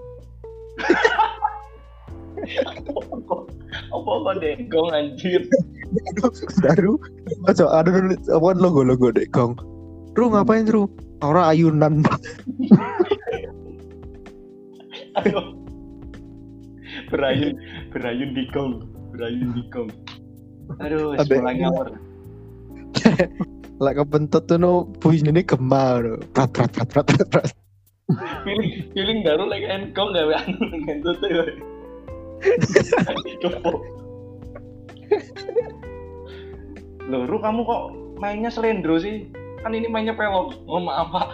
[3.94, 5.42] apa apa deh gong anjir?
[6.62, 6.99] Baru
[7.47, 9.55] ojo ada apa logo logo dek gong
[10.14, 10.87] Ru ngapain Ru?
[11.23, 11.94] Orang ayunan.
[15.18, 15.64] Aduh.
[17.11, 17.59] berayun
[17.90, 19.90] berayun di gong berayun di gong
[20.79, 21.88] aduh sekolah ngawur.
[23.83, 26.23] Lek kebentot tuh no puisi ini no.
[26.31, 27.51] prat prat prat prat prat
[28.44, 31.29] feeling feeling baru lagi enkong gak anu itu tuh
[33.43, 33.71] Coba.
[37.05, 37.83] Loh, Ru kamu kok
[38.17, 39.29] mainnya selendro sih?
[39.61, 40.57] Kan ini mainnya pelok.
[40.69, 41.29] Oh maaf pak.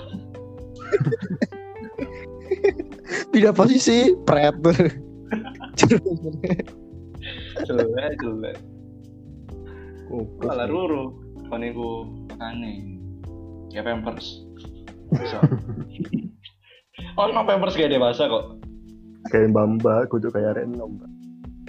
[3.31, 4.55] pindah posisi pret
[7.62, 8.57] Jelek, jelek.
[10.11, 10.51] Goblok.
[10.51, 11.05] Malah Ruru.
[11.46, 12.99] Kan iku makane.
[13.70, 14.42] Ya Pampers.
[15.14, 15.38] Bisa.
[17.18, 18.59] oh, no Pampers kayak dewasa kok.
[19.28, 20.96] Kayak mbamba, kudu kayak arek enom.
[20.96, 21.11] Mbak.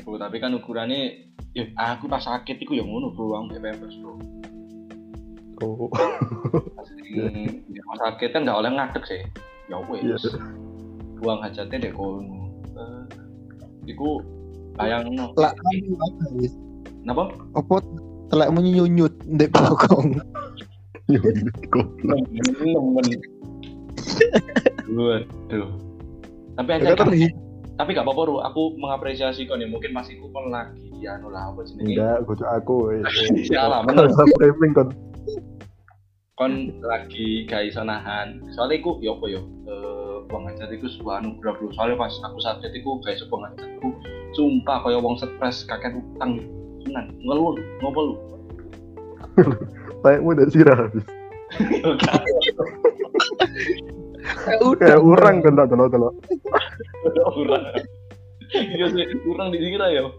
[0.08, 3.96] Bro, tapi kan ukurannya ya aku pas sakit iku ya ngono bro, aku kayak Pampers
[4.00, 4.14] bro.
[5.62, 5.92] Oh,
[6.74, 9.22] Pas di rumah sakit kan nggak oleh ngadeg sih.
[9.70, 10.26] Ya wes.
[11.22, 12.50] Buang hajatnya deh kono.
[12.74, 13.04] Eh,
[13.94, 14.26] Iku
[14.74, 15.36] bayang no.
[15.38, 16.54] lah anu apa wis
[17.06, 17.30] Napa?
[17.58, 17.76] apa
[18.32, 20.18] telek menyunyut ndek bokong
[21.70, 22.26] goblok.
[22.34, 23.08] Nemen.
[24.92, 25.72] Waduh.
[26.58, 27.10] Tapi aja Kan
[27.82, 28.38] tapi gak apa-apa Ru.
[28.46, 32.18] aku mengapresiasi kon ya mungkin masih ku kon lagi ya anu lah apa jenenge Enggak,
[32.30, 32.94] kudu aku.
[33.50, 34.30] Salah, Kalau bener.
[34.38, 34.90] framing kon.
[36.38, 36.54] kon
[36.86, 41.54] lagi gak iso nahan soalnya iku ya apa ya eh buang hajat iku sebuah anugerah
[41.58, 43.90] bro soalnya pas aku sakit iku gak iso buang hajatku
[44.38, 46.38] sumpah kaya wong stres kakek utang
[46.86, 48.14] tenan ngeluh ngopo lu
[50.02, 51.06] Kayakmu udah sirah habis.
[54.62, 56.10] udah Kayak orang kan tak telo telo.
[57.36, 57.64] Kurang.
[58.52, 60.12] Iya sih, kurang dikira ya.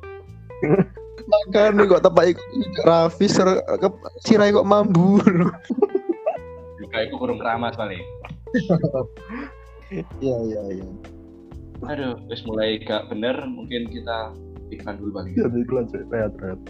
[1.52, 2.42] kan kok tepak iku
[2.80, 3.88] Raffi ser ke
[4.24, 5.20] sirai kok mambur
[6.80, 8.00] Juga itu kurang keramas paling.
[10.24, 10.88] iya iya iya
[11.92, 14.32] Aduh, wis mulai gak bener, mungkin kita
[14.72, 15.34] iklan dulu paling.
[15.36, 16.60] Jadi iklan sih, rehat rehat.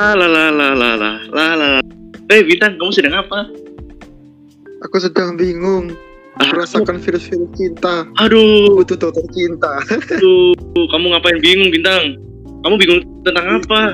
[0.00, 1.80] La la la la la la la la.
[2.32, 3.44] Eh Bintang, kamu sedang apa?
[4.80, 5.92] aku sedang bingung
[6.40, 9.76] Ah, merasakan virus-virus cinta Aduh, butuh dokter cinta
[10.08, 10.56] aduh,
[10.88, 12.16] kamu ngapain bingung Bintang?
[12.64, 13.92] Kamu bingung tentang apa?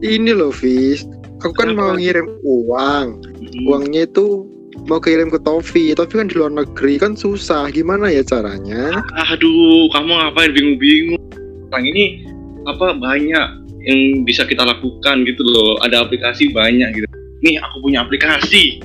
[0.00, 1.04] ini loh Fis
[1.44, 1.76] aku kan Kenapa?
[1.76, 4.48] mau ngirim uang Hmm, uangnya itu
[4.84, 9.92] mau kirim ke Tofi tapi kan di luar negeri kan susah gimana ya caranya Aduh,
[9.92, 11.20] kamu ngapain bingung-bingung?
[11.68, 12.24] Sekarang ini
[12.64, 13.46] apa banyak
[13.84, 15.80] yang bisa kita lakukan gitu loh.
[15.80, 17.06] Ada aplikasi banyak gitu.
[17.40, 18.84] Nih, aku punya aplikasi.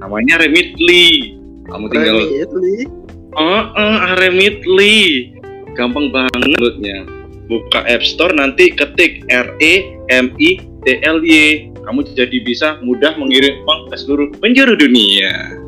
[0.00, 1.36] Namanya Remitly.
[1.68, 2.88] Kamu tinggal Remitly.
[3.36, 5.32] Oh, oh, Remitly.
[5.76, 7.08] Gampang banget downloadnya.
[7.48, 11.68] Buka App Store nanti ketik R E M I T L Y.
[11.82, 15.58] Kamu jadi bisa mudah mengirim uang ke seluruh penjuru dunia.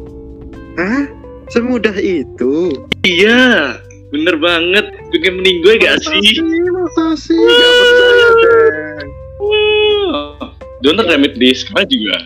[0.78, 1.10] Hah?
[1.52, 2.72] Semudah itu?
[3.04, 3.76] Iya,
[4.14, 4.86] bener banget.
[5.10, 6.38] Bikin mending gue gak sih?
[6.70, 7.34] Masa sih?
[7.34, 9.06] Gak percaya deh.
[9.42, 10.54] Wah,
[10.86, 12.18] Download Remitly sekarang juga.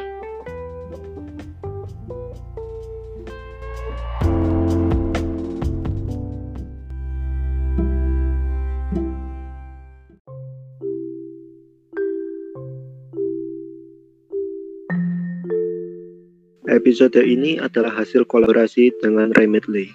[16.68, 19.90] Episode ini adalah hasil kolaborasi dengan Remitly.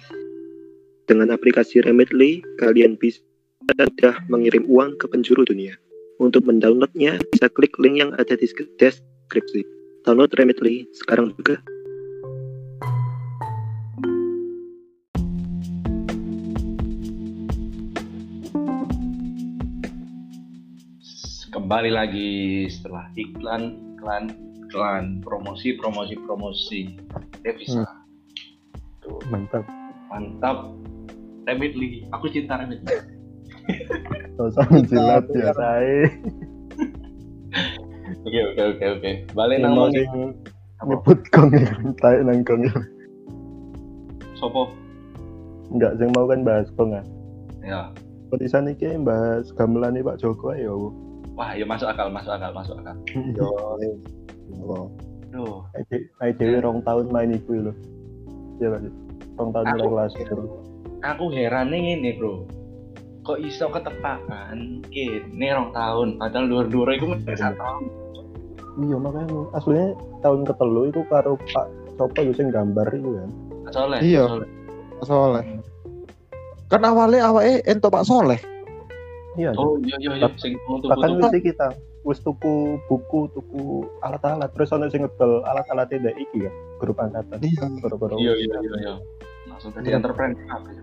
[1.04, 3.20] Dengan aplikasi Remitly, kalian bisa
[3.60, 5.76] mudah mengirim uang ke penjuru dunia.
[6.16, 8.48] Untuk mendownloadnya, bisa klik link yang ada di
[8.80, 9.60] deskripsi.
[10.08, 11.60] Download Remitly sekarang juga.
[21.52, 24.24] Kembali lagi setelah iklan, iklan,
[24.64, 26.80] iklan, promosi, promosi, promosi.
[27.44, 27.84] Devisa.
[29.04, 29.83] Tuh, Mantap.
[30.14, 30.70] Mantap.
[31.44, 32.94] Remitly, aku cinta Remitly.
[34.38, 36.06] Gak usah menjilat ya saya.
[38.24, 39.10] Oke, oke, oke, oke.
[39.34, 40.38] Balik nang mau ning-
[40.86, 41.68] nyebut kong ya.
[42.00, 42.74] Tarik nang kong ya.
[44.38, 44.72] sopo?
[45.72, 47.04] Enggak, yang mau kan bahas kong ah.
[47.64, 47.80] Ya.
[48.32, 50.92] Petisan iki bahas gamelan Pak Joko ayo.
[51.34, 52.96] Wah, ya masuk akal, masuk akal, masuk akal.
[53.38, 53.50] Yo,
[55.34, 55.66] yo.
[56.22, 57.72] Ayo dewe rong tahun main iku lho.
[58.62, 59.03] Iya Pak.
[59.34, 60.34] Rong tahun mulai Aku- kelas itu.
[61.04, 62.46] aku heran nih ini, Bro.
[63.24, 64.56] Kok iso ketepakan
[64.92, 67.84] kene rong tahun, padahal luar-luar itu masih satu tahun.
[68.74, 73.30] Iya makanya aslinya tahun ketelu itu karo Pak Sopo yo sing gambar itu kan.
[73.70, 74.00] Soleh.
[74.02, 74.24] Iya.
[74.26, 74.48] Soleh.
[75.06, 75.44] Soleh.
[76.66, 78.40] Kan awalnya awalnya ento Pak Soleh.
[79.38, 79.50] Iya.
[79.54, 80.28] Oh, iya, iya, iya.
[80.90, 81.70] Bahkan wis kita
[82.04, 83.64] wis tuku buku tuku
[84.00, 87.64] alat-alat terus ono sing ngedol alat-alat tidak iki kan grup angkatan Iya.
[88.14, 88.94] Iya, iya, iya, iya.
[89.48, 89.96] Langsung tadi Iya.
[89.98, 90.82] entrepreneur apa ya?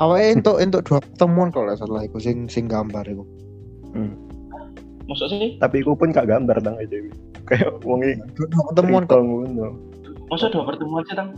[0.00, 3.24] Awalnya ento ento dua pertemuan kalau salah iku sing sing gambar iku.
[5.06, 5.58] Masuk sih?
[5.58, 6.96] tapi iku pun gak gambar tang aja
[7.44, 9.18] kayak wong iki Dua pertemuan kok.
[9.18, 9.68] ngono
[10.30, 11.34] Masa dua pertemuan sih, Tang?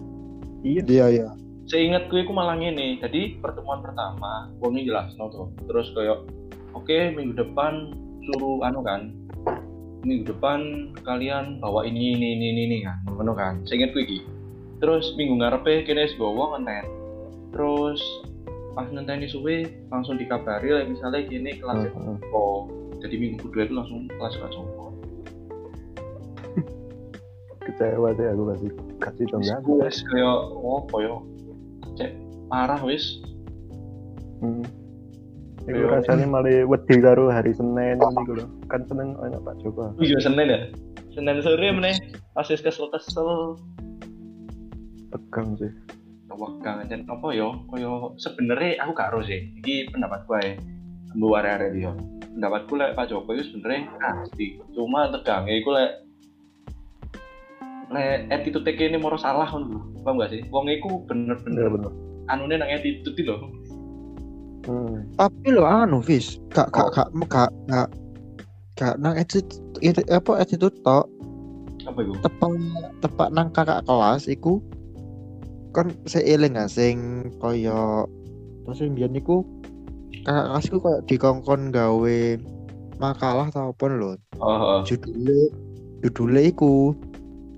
[0.60, 1.28] iya Iya iya.
[1.64, 3.00] Seingatku itu malah ngene.
[3.00, 5.48] Jadi pertemuan pertama, wong jelas no tuh.
[5.64, 6.20] Terus kayak
[6.72, 7.96] oke, minggu depan
[8.28, 9.14] suruh anu kan.
[10.02, 12.98] Minggu depan kalian bawa ini ini ini ini, ini kan.
[13.06, 13.62] Ngono kan.
[13.66, 14.18] Seingatku iki.
[14.82, 16.86] Terus minggu ngarepe kene wis bawa ngenten.
[17.54, 18.02] Terus
[18.72, 22.16] pas ngenteni suwe langsung dikabari lah misalnya gini kelas Heeh.
[22.32, 22.68] oh
[23.04, 24.84] jadi minggu kedua itu langsung kelas gak coba
[27.62, 31.16] kecewa sih aku kasih kasih dong kan wis kayak oh ya
[32.00, 32.10] cek
[32.48, 33.20] parah wis
[34.40, 34.64] hmm.
[35.62, 35.94] Iku Iya.
[35.94, 38.46] rasanya malah wedi karo hari Senin ini lho.
[38.66, 39.94] Kan Senin ana Pak Joko.
[39.98, 40.58] iya senin ya?
[41.10, 41.94] Senin sore meneh
[42.32, 43.54] pas wis kesel kesel
[45.08, 45.70] Tegang sih.
[46.32, 47.52] wegang dan apa yo?
[47.68, 49.52] Kaya sebenarnya aku gak sih.
[49.60, 50.42] Iki pendapat gue
[51.12, 51.92] mbu area dia
[52.32, 55.90] pendapatku lek Pak Joko itu sebenarnya pasti cuma tegangnya iku lek
[57.92, 59.80] lek attitude ini moro salah ngono lho.
[60.02, 60.40] Paham gak sih?
[60.48, 61.92] Wong iku Iya bener-bener bener.
[62.26, 63.36] anune nang attitude lho
[64.62, 65.02] Hmm.
[65.18, 66.90] tapi lo anu Fis gak gak Oh.
[66.94, 67.88] gak gak gak
[68.78, 71.10] gak nang itu apa attitude tok
[71.82, 72.50] apa itu tepak
[73.02, 74.62] tepak nang kakak kelas iku
[75.74, 78.06] kan seiling gak sing koyo
[78.62, 79.42] terus biyen iku
[80.22, 82.20] kakak kelas iku koyo dikongkon gawe
[83.02, 84.80] makalah tau apa lho oh, oh.
[84.86, 85.50] judulnya
[86.06, 86.94] judulnya iku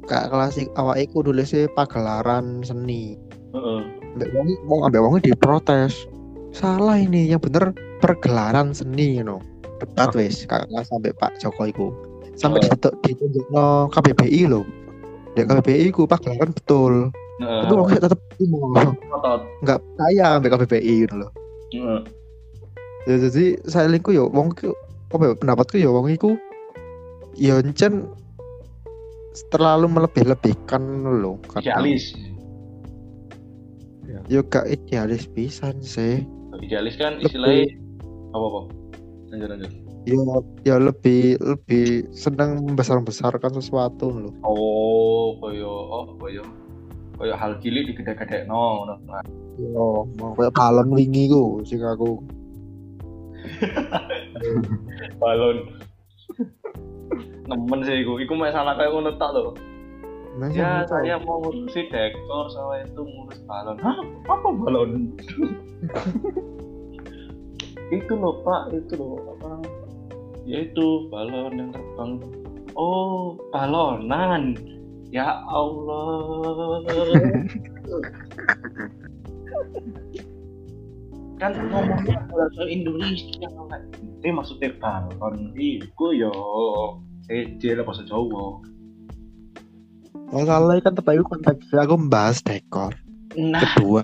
[0.09, 3.21] kakak kelas awak iku nulisnya pagelaran seni
[3.53, 3.81] Heeh.
[4.17, 6.09] ambek wong wong ambek wong diprotes
[6.55, 9.43] salah ini yang bener pergelaran seni you know.
[9.83, 10.23] debat Oh.
[10.23, 11.87] wis kakak kelas sampai Pak Joko iku
[12.38, 12.71] sampai Oh.
[12.71, 14.62] ditunjuk ditunjukno KBBI lo
[15.35, 17.11] di KBBI ku pagelaran betul
[17.43, 17.61] Heeh.
[17.67, 18.21] tapi wong tetep
[19.67, 21.31] nggak percaya ambek KBBI gitu loh
[21.75, 22.01] Heeh.
[23.11, 24.71] ya jadi saya lingku yo wong ku
[25.11, 26.38] apa ya, pendapatku ya wong iku
[27.35, 28.07] ya encen
[29.51, 32.14] terlalu melebih-lebihkan lo idealis
[34.31, 36.23] yo gak idealis pisan sih
[36.62, 37.64] idealis kan Lebih- istilahnya
[38.35, 38.61] apa apa
[39.33, 39.73] lanjut lanjut.
[40.05, 40.21] Ya
[40.69, 46.45] ya lebih lebih senang membesar-besarkan sesuatu loh oh koyo oh koyo
[47.17, 48.95] koyo hal cilik digede-gede no no
[49.57, 52.19] yo mau kayak balon wingi ku sing aku.
[55.23, 55.69] Balon.
[57.45, 58.17] Nemen sih iku.
[58.19, 59.53] Iku masalah kayak ngono tak loh
[60.35, 63.79] Nah, ya saya mau ngurusi dekor sama itu ngurus balon.
[63.79, 64.03] Hah?
[64.27, 65.14] Apa balon?
[67.92, 69.61] Itu loh pak itu loh apa?
[70.49, 72.16] Ya itu balon yang terbang.
[72.75, 74.57] Oh balonan.
[75.12, 76.83] Ya Allah.
[81.38, 83.47] Kan ngomongnya bahasa Indonesia
[84.25, 86.33] eh maksudnya balon itu yo
[87.29, 88.64] seje lah bahasa Jawa
[90.33, 92.93] masalahnya kan tepat itu konteksnya aku membahas dekor.
[93.35, 93.61] Nah.
[93.61, 94.03] Kedua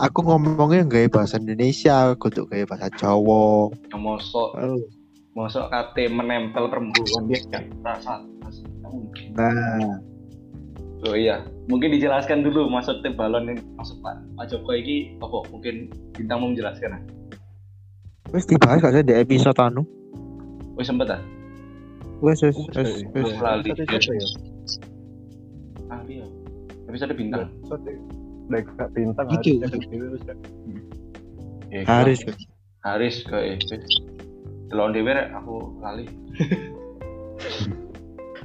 [0.00, 3.68] aku ngomongnya nggak bahasa Indonesia kudu kayak bahasa Jawa.
[3.94, 4.56] Mosok.
[5.36, 8.24] Mosok kate menempel perempuan dia kan rasa.
[9.36, 10.00] Nah.
[11.08, 11.40] Oh iya
[11.72, 13.62] mungkin dijelaskan dulu maksudnya balon ini.
[13.78, 17.00] Maksud pak pak Joko ini apa mungkin bintang mau menjelaskan
[18.30, 19.82] wes dibahas gak sih di episode anu?
[20.78, 21.22] Oh sempet ah
[22.22, 22.68] wes wes Oh,
[23.16, 24.28] wes wes
[26.90, 27.48] episode bintang.
[28.50, 29.62] Lek gak bintang Iki.
[31.86, 32.18] harus.
[32.26, 32.98] Ya,
[33.30, 33.38] ke
[34.70, 36.06] Delon dewe aku lali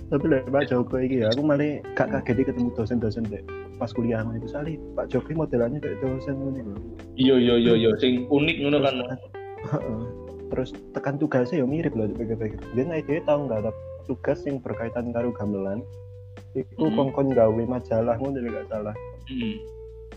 [0.05, 3.41] Tapi lek Pak Joko iki ya, aku malah gak kaget ketemu dosen-dosen dek
[3.75, 6.71] pas kuliah itu sali Pak Joko modelannya kayak dosen ngono iku.
[7.19, 8.95] iya iya iya iya sing unik ngono kan.
[10.51, 12.59] Terus tekan tugasnya ya mirip loh pikir-pikir.
[12.71, 13.71] Dia nggak dia tahu nggak ada
[14.07, 15.83] tugas yang berkaitan karo gamelan.
[16.55, 16.95] Iku Hmm.
[16.95, 18.95] kongkon gawe majalah ngono lek gak salah.
[19.27, 19.55] hmm.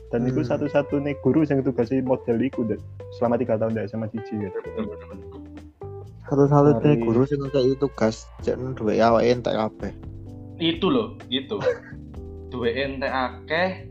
[0.09, 0.49] Dan itu Hmm.
[0.49, 2.81] satu-satunya guru yang tugasnya model iku dek
[3.13, 4.59] selama tiga tahun di SMA Cici gitu.
[6.25, 9.93] satu-satu Hari- guru sing kayak tugas jangan dua awak entek kabeh
[10.59, 11.57] itu loh gitu
[12.53, 13.89] dua ente akeh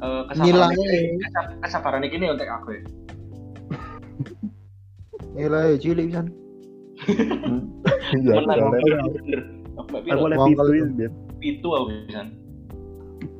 [0.00, 1.20] eh, kesabaran iki-
[1.60, 2.72] kesabaran ini untuk aku
[5.34, 6.26] nilai cilik pisan
[8.14, 8.70] Iya, menang
[9.76, 11.12] aku oleh itu ya, Bian.
[11.44, 12.32] Itu aku bisa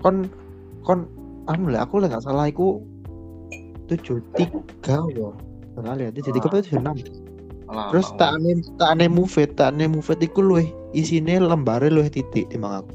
[0.05, 0.29] kon
[0.85, 1.09] kon
[1.49, 2.85] anu lah aku lah nggak salah aku
[3.89, 5.33] tujuh tiga ya
[5.75, 6.97] Benar ya, tujuh tiga apa tujuh enam.
[7.91, 12.47] Terus tak ane tak ane move tak ane move iku luwih isine lembare luwih titik
[12.47, 12.95] timbang aku.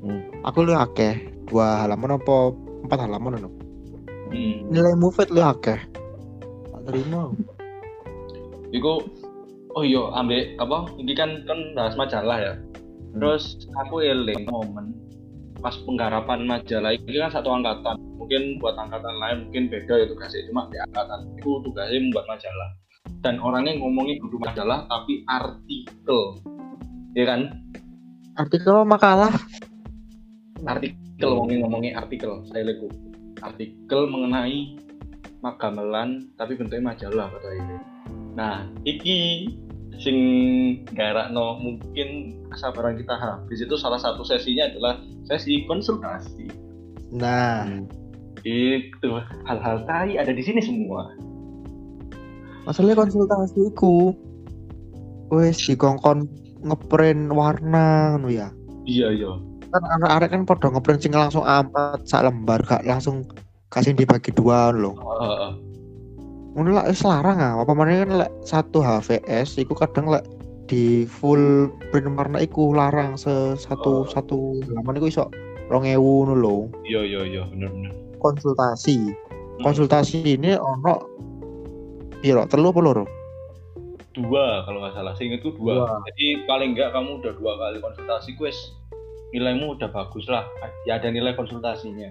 [0.00, 0.20] Hmm.
[0.48, 1.20] Aku luwih akeh
[1.52, 2.56] dua halaman apa
[2.88, 3.50] empat halaman ono.
[4.32, 4.72] hmm.
[4.72, 5.76] Nilai move luwih akeh.
[6.72, 7.28] Tak terima.
[8.72, 9.04] Iku
[9.76, 12.52] oh iya ambek apa ini kan kan bahas majalah ya
[13.16, 14.94] terus aku eling momen
[15.60, 18.00] pas penggarapan majalah ini kan satu angkatan.
[18.16, 22.70] Mungkin buat angkatan lain mungkin beda ya tugasnya cuma di angkatan itu tugasnya membuat majalah.
[23.20, 26.40] Dan orangnya ngomongin kudu majalah tapi artikel.
[27.12, 27.40] Ya kan?
[28.40, 29.36] Artikel makalah?
[30.64, 32.40] Artikel ngomongin ngomongin artikel.
[32.48, 32.88] Saya lihat
[33.44, 34.80] artikel mengenai
[35.40, 37.76] magamelan tapi bentuknya majalah kata ini
[38.36, 39.48] nah iki
[39.98, 40.16] sing
[41.34, 44.94] no mungkin kesabaran kita habis itu salah satu sesinya adalah
[45.26, 46.46] sesi konsultasi
[47.10, 47.66] Nah,
[48.46, 49.10] itu
[49.42, 51.10] hal-hal tai ada di sini semua
[52.62, 54.14] masalahnya konsultasi iku
[55.34, 56.30] wes dikongkon
[56.60, 58.48] ngeprint warna ngono ya.
[58.84, 59.32] iya iya
[59.70, 63.22] Kan arek-arek kan podo ngeprint sing langsung amat sak lembar gak langsung
[63.70, 64.98] kasih dibagi dua loh.
[64.98, 65.69] Heeh.
[66.56, 67.62] Ngono lah wis larang ah.
[67.62, 70.26] Apa meneh kan lek satu HVS iku kadang lek
[70.70, 74.06] di full print warna iku larang se satu Oh.
[74.06, 75.24] satu halaman iku iso
[75.66, 76.56] 2000 ngono lho.
[76.86, 77.92] iya iya iya bener bener
[78.22, 79.10] Konsultasi.
[79.62, 80.94] Konsultasi ini ono
[82.20, 83.04] piro telu apa loro
[84.12, 85.86] dua kalau nggak salah seingatku dua.
[85.86, 86.02] Dua.
[86.12, 88.58] jadi paling nggak kamu udah dua kali konsultasi kuis
[89.30, 90.44] nilaimu udah bagus lah
[90.84, 92.10] ya ada nilai konsultasinya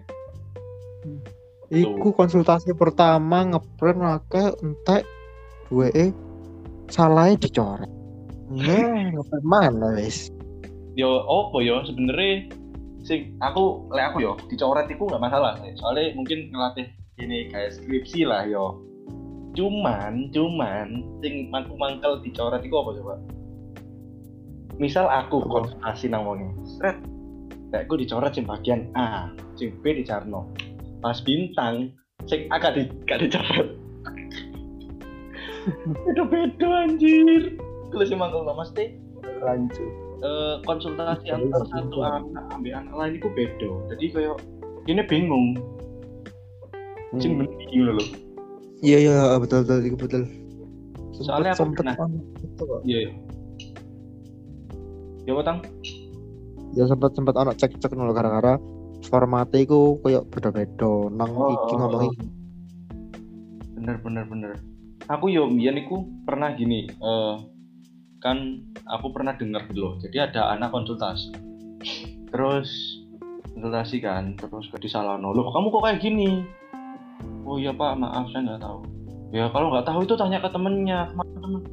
[1.69, 5.05] Iku konsultasi pertama ngeprint akeh entek
[5.69, 6.09] duwe
[6.89, 7.91] salahnya dicoret.
[8.49, 10.33] Ya, ngeprint mana wis?
[10.99, 12.51] yo opo yo sebenarnya
[13.07, 15.71] sing aku lek aku yo dicoret itu nggak masalah sih.
[15.79, 16.91] soalnya mungkin ngelatih
[17.23, 18.83] ini kayak skripsi lah yo
[19.55, 23.15] cuman cuman sing mangkel mangkel dicoret itu apa coba
[24.75, 26.99] misal aku konsultasi nang wonge sret
[27.71, 30.51] lek aku dicoret sing bagian A sing B dicarno
[30.99, 31.93] pas bintang.
[32.25, 33.69] Sing A gak di gak dicoret
[36.05, 37.55] beda beda anjir.
[37.89, 38.95] Kalau sing mangkel no mesti
[39.39, 39.91] lanjut.
[40.19, 44.37] Eh, konsultasi antara satu anak ambil anak lain itu beda jadi kayak
[44.85, 45.47] ini bingung.
[47.17, 47.45] Sing Hmm.
[47.45, 48.07] mending gitu loh
[48.79, 50.23] Iya iya betul betul iku betul.
[51.15, 51.97] Soalnya sempet pernah-
[52.37, 52.79] itu kok.
[52.83, 52.99] iya
[55.23, 55.57] ya potang.
[56.71, 58.55] Ya sempet sempet ono cek-cek nol gara-gara
[59.07, 61.07] formatnya iku koyo beda-beda.
[61.13, 62.09] Nang Oh, iki oh, ngomong oh.
[62.11, 62.25] iki.
[63.79, 64.51] bener bener bener.
[65.07, 67.35] Aku yo mbiyen iku pernah gini eh
[68.19, 69.93] kan aku pernah dengar gitu loh.
[70.03, 71.31] Jadi ada anak konsultasi.
[72.29, 72.69] Terus
[73.55, 76.43] konsultasi kan terus ke disalahno loh kamu kok kayak gini?
[77.47, 78.79] Oh iya pak maaf saya nggak tahu.
[79.31, 81.09] Ya kalau nggak tahu itu tanya ke temennya.
[81.15, 81.63] Temen?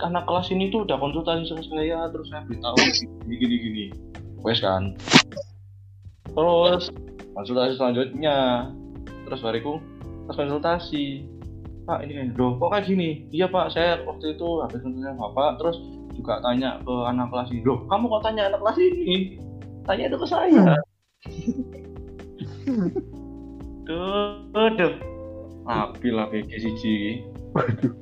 [0.00, 2.76] Anak kelas ini tuh udah konsultasi sama saya terus saya beritahu
[3.28, 3.86] gini gini gini.
[4.40, 4.96] Wes kan
[6.40, 6.88] terus
[7.36, 8.36] konsultasi selanjutnya.
[9.28, 9.76] Terus bariku
[10.24, 11.28] pas konsultasi.
[11.84, 13.28] Pak ini loh kok kayak gini?
[13.28, 15.76] Iya pak saya waktu itu habis konsultasi bapak terus
[16.16, 17.60] juga tanya ke anak kelas ini.
[17.68, 19.16] Loh kamu kok tanya anak kelas ini?
[19.84, 20.64] Tanya itu ke saya.
[23.84, 24.94] Duh duh
[25.66, 27.22] api lah siji
[27.52, 27.92] Waduh.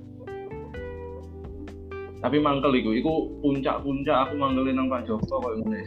[2.19, 2.91] tapi mangkel iku.
[2.93, 5.83] Iku puncak-puncak aku mangkelin nang Pak Joko kok ngene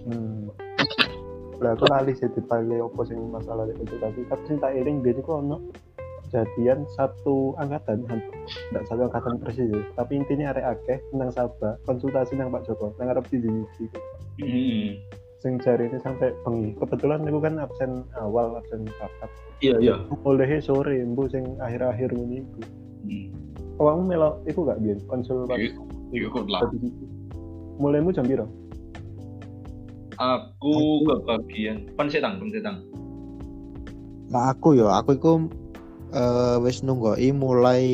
[0.00, 0.48] Hmm.
[1.60, 3.84] Lah aku lali sih detailnya apa sing masalah itu.
[4.00, 5.60] Tapi sing tak iring biyen iku ono
[6.32, 8.06] jadian satu angkatan.
[8.08, 9.82] Tidak satu angkatan persis ya.
[9.94, 13.50] tapi intinya arek akeh nang Sabah konsultasi nang Pak Joko nang arep siji
[14.40, 14.96] Hmm.
[15.36, 16.72] sing jari ini sampai bengi.
[16.80, 19.28] Kebetulan aku kan absen awal absen papat
[19.60, 19.94] iya iya.
[20.24, 22.60] Olehnya sore mbu sing akhir-akhir ini iku
[23.04, 23.28] Hmm.
[23.76, 25.72] awakmu melo iku gak biyen konsul pas Iya,
[26.12, 26.64] iya kok lah.
[27.76, 28.48] Mulaimu jam piro
[30.20, 31.88] aku kebagian.
[31.96, 32.84] Pensetang pensetang
[34.30, 35.32] Nah aku yo aku iku
[36.14, 37.84] eh wis nunggoi mulai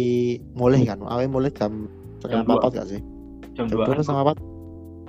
[0.52, 1.00] mulai kan?
[1.00, 1.88] Awalnya mulai jam
[2.20, 3.00] setengah Jam papat gak sih?
[3.56, 4.38] Jam dua setengah papat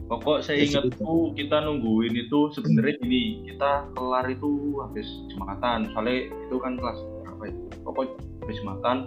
[0.07, 5.91] pokok saya Ya, ingatku kita nungguin itu sebenarnya gini kita kelar itu habis jumatan.
[5.91, 7.55] Soalnya itu kan kelas berapa ya?
[7.83, 8.05] Pokok
[8.43, 8.97] habis jumatan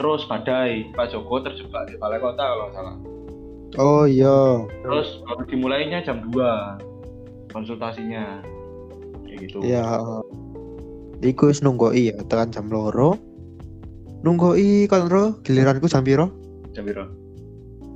[0.00, 0.88] terus badai.
[0.96, 2.96] Pak Joko terjebak di balai kota kalau salah.
[3.76, 4.64] Oh iya.
[4.80, 6.87] Terus baru dimulainya jam 2
[7.50, 8.44] konsultasinya.
[9.26, 9.58] Kayak gitu.
[9.64, 9.84] Iya
[11.18, 13.18] iku wis nunggoi ya tekan jam loro.
[14.22, 16.30] Nunggoi kan ro giliranku jam piro?
[16.74, 17.10] Jam berapa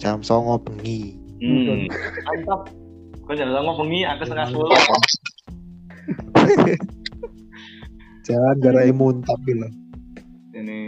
[0.01, 1.15] jam songo bengi.
[1.43, 1.87] Hmm.
[2.27, 2.71] mantap.
[3.23, 4.75] Kau jangan ngomong bengi aku setengah sepuluh.
[8.27, 9.67] Jangan gara muntap gitu
[10.63, 10.83] ini.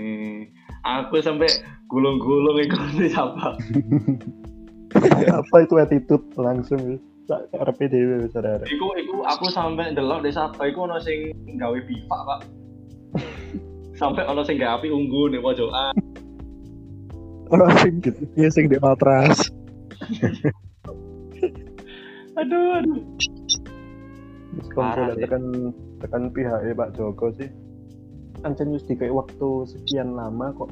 [0.85, 1.49] Aku sampai
[1.91, 2.77] gulung-gulung itu
[3.13, 3.57] siapa?
[5.33, 7.49] Apa itu attitude langsung ya tak
[7.81, 8.69] dhewe wis arek.
[8.69, 12.41] Iku, iku aku sampai delok desa apa iku ono sing gawe pipa pak.
[14.01, 15.95] Sampai ono sing gawe api unggu nih pojokan.
[17.49, 18.27] Orang sing gitu.
[18.35, 19.39] Ya sing di matras.
[22.35, 22.99] Aduh aduh.
[24.75, 25.23] Kalau sih.
[25.23, 25.45] tekan
[26.03, 27.47] tekan pihak Pak Joko sih.
[28.43, 30.67] Ancen wis dikai waktu sekian lama kok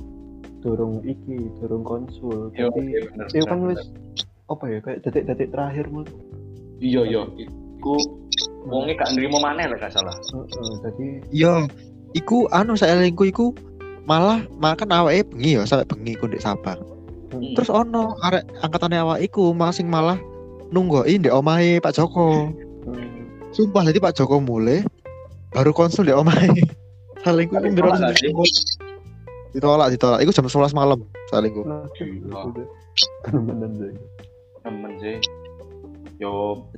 [0.67, 2.51] dorong iki dorong konsul.
[2.59, 3.83] Yo, jadi iya, bener, itu kan bener, wis
[4.51, 6.11] apa ya kayak detik-detik terakhir mulu
[6.83, 7.23] iya iya.
[7.39, 7.95] Iku
[8.67, 10.15] wonge gak nrimo maneh lah gak salah.
[10.35, 11.53] Heeh, jadi yo
[12.19, 13.55] iku anu saya lingku iku
[14.05, 16.83] malah makan awake bengi ya sampai bengi ku ndek Sabang.
[17.33, 20.19] Hmm, terus ono arek angkatane awak iku masing malah
[20.75, 22.51] nunggoi ndek omahe Pak Joko.
[22.85, 24.83] Hmm, sumpah jadi Pak Joko mulai
[25.55, 26.51] baru konsul ndek omahe.
[27.23, 28.19] Salingku Tapi mbiro ditolak
[29.55, 30.19] ditolak ditolak.
[30.27, 32.63] Iku jam 11 malam salingku itu
[34.63, 35.17] temen sih
[36.23, 36.33] yo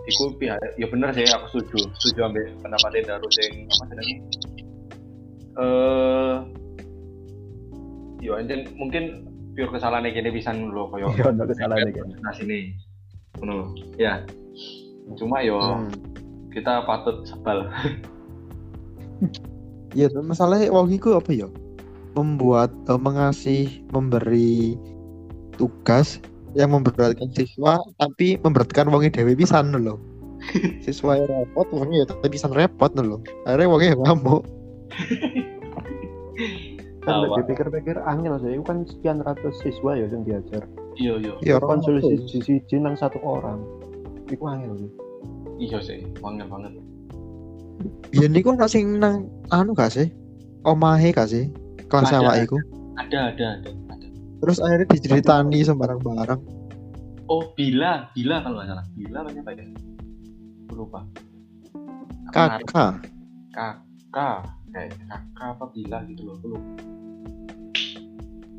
[0.08, 4.14] iku pihak yo bener sih aku setuju setuju ambil pendapatnya Daru sing apa jenenge
[5.54, 6.34] eh
[8.18, 12.00] yo anjen mungkin pure kesalahan gini bisa lho koyo Iya, ono kesalahan iki.
[12.18, 12.72] nah sini
[13.36, 14.24] ngono ya
[15.14, 15.92] cuma yo Hmm.
[16.50, 17.68] kita patut sebal
[19.94, 21.46] Iya, masalahnya wong iku apa ya?
[22.14, 24.74] membuat eh, mengasih memberi
[25.54, 26.18] tugas
[26.54, 29.98] yang memberatkan siswa tapi memberatkan wonge dewe pisan lho.
[30.84, 33.18] siswa yang repot wonge ya tapi pisan repot lho.
[33.46, 34.42] Akhirnya wonge ya ngamuk.
[37.04, 40.64] kan lek dipikir-pikir angel sih kan sekian ratus siswa ya yang diajar
[40.96, 43.60] iya iya Ya konsul orang siji siji nang satu orang
[44.32, 44.90] itu angel sih
[45.60, 46.72] iya sih wangel banget
[48.14, 50.06] Ya niku ono sing nang anu gak sih?
[50.62, 51.50] Omahe gak sih?
[51.90, 52.56] Kelas awak iku.
[52.94, 53.70] ada ada ada
[54.44, 56.40] Terus akhirnya diceritani sembarang-barang.
[57.32, 58.12] oh bila.
[58.12, 58.84] Bila kalau nggak salah.
[58.92, 59.64] Bila apa apa ya?
[60.76, 61.00] Lupa.
[62.28, 63.08] Kakak.
[63.54, 64.38] kakak
[64.74, 66.34] kayak kakak apa bila gitu loh.
[66.36, 66.68] Aku lupa.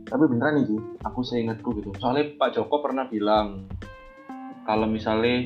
[0.10, 1.94] Tapi beneran nih aku seingatku gitu.
[2.02, 3.70] Soalnya Pak Joko pernah bilang
[4.66, 5.46] kalau misalnya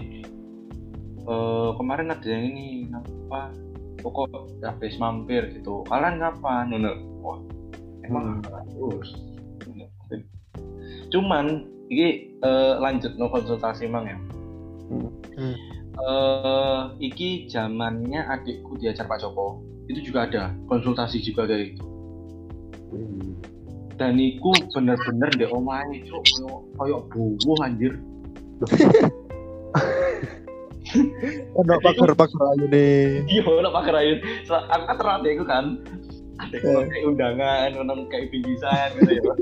[1.27, 3.51] eh, kemarin ada yang ini apa
[3.99, 5.83] pokok habis mampir gitu.
[5.91, 7.39] Kalian kapan Nono wah
[8.07, 8.39] emang
[8.71, 9.28] terus
[11.09, 11.45] cuman
[11.89, 12.07] ini
[12.37, 14.17] eh, lanjut no konsultasi mang ya
[14.89, 15.05] Hmm.
[15.37, 15.53] Hmm.
[15.99, 21.85] eh iki zamannya adikku diajar Pak Joko itu juga ada konsultasi juga kayak gitu
[23.93, 26.97] dan iku bener-bener deh omahe cuk koyo koyo
[27.37, 27.93] buwo anjir
[31.53, 33.21] Ono pakar-pakar ayu nih.
[33.29, 34.17] iya ono Pak Kerayun
[34.49, 35.65] aku kan terang adikku kan
[36.39, 36.57] Eh.
[36.87, 39.33] kayak undangan ono kayak bingkisan gitu ya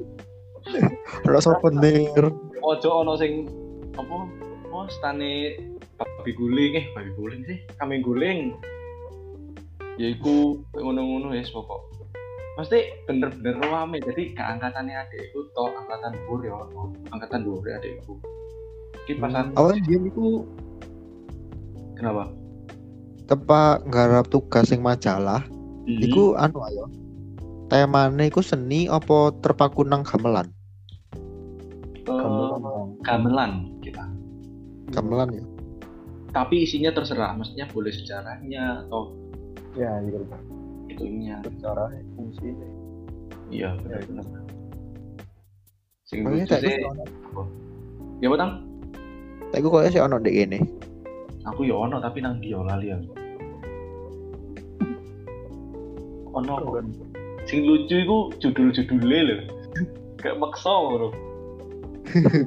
[1.28, 2.26] Ono souvenir.
[2.68, 3.48] ojo ono sing
[3.96, 4.28] apa
[4.76, 5.56] oh stane
[5.96, 8.60] babi guling eh babi guling sih kambing guling
[9.96, 11.82] ya iku kayak ngono-ngono ya pokok
[12.60, 16.92] pasti bener-bener rame jadi ke angkatannya adikku toh angkatan dhuwur ya ono.
[17.14, 18.20] angkatan dhuwur ya adikku
[19.06, 20.44] iki pasan Awalnya dia niku
[21.96, 22.34] kenapa
[23.28, 25.44] tepak nggarap tugas sing majalah.
[25.84, 26.00] Hmm.
[26.02, 26.88] Iku anu ayo.
[27.68, 30.48] Temane iku seni apa terpaku nang gamelan?
[32.08, 33.52] Eh, gamelan gamelan
[33.84, 34.04] kita
[34.96, 35.44] Gamelan ya.
[36.32, 39.12] tapi isinya terserah maksudnya boleh sejarahnya atau
[39.76, 40.24] ya gitu
[40.88, 41.38] itunya.
[41.44, 42.56] Secara fungsi.
[43.52, 44.24] Iya benar-benar
[46.08, 46.80] sing lucu tak sih
[48.24, 48.64] ya betang
[49.52, 50.60] Tapi kok sih ono dek ini.
[51.44, 53.12] aku ya ono tapi nang dia lali aku
[56.32, 56.56] ono
[57.44, 59.36] sing lucu iku judul-judulnya lho.
[60.18, 61.12] Kayak maksa bro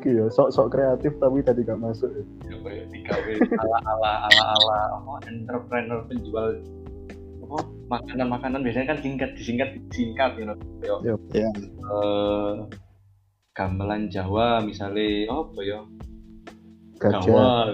[0.01, 2.25] Iki ya sok-sok kreatif tapi tadi gak masuk ya.
[2.49, 4.79] ya kayak digawe ala ala ala ala.
[5.01, 6.49] Apa entrepreneur penjual
[7.45, 7.59] apa
[7.91, 8.61] makanan-makanan.
[8.65, 10.55] Biasanya kan singkat disingkat disingkat gitu
[10.85, 11.15] ya Ya.
[11.35, 11.51] Ya.
[11.51, 12.55] eh
[13.53, 15.81] gamelan Jawa misalnya oh apa ya?
[17.01, 17.21] Gajah.
[17.25, 17.69] kawan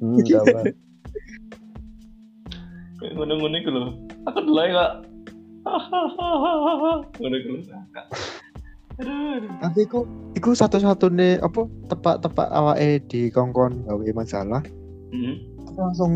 [0.00, 0.16] Hmm,
[3.00, 3.84] kayak ngono-ngono iku lho.
[4.28, 4.92] Aku dulu ya kak
[7.20, 7.60] ngono iku lho.
[9.00, 9.48] Aduh.
[9.64, 10.04] Tapi iku
[10.40, 14.64] iku satu-satunya apa tepak-tepak awake di kongkon gawe masalah.
[15.12, 15.34] Mhm.
[15.68, 16.12] Aku langsung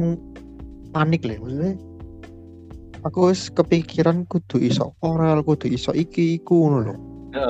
[0.97, 1.77] panik lah maksudnya.
[3.05, 6.97] Aku wis kepikiran kudu iso oral, kudu iso iki iku ngono lho.
[7.37, 7.49] Ya,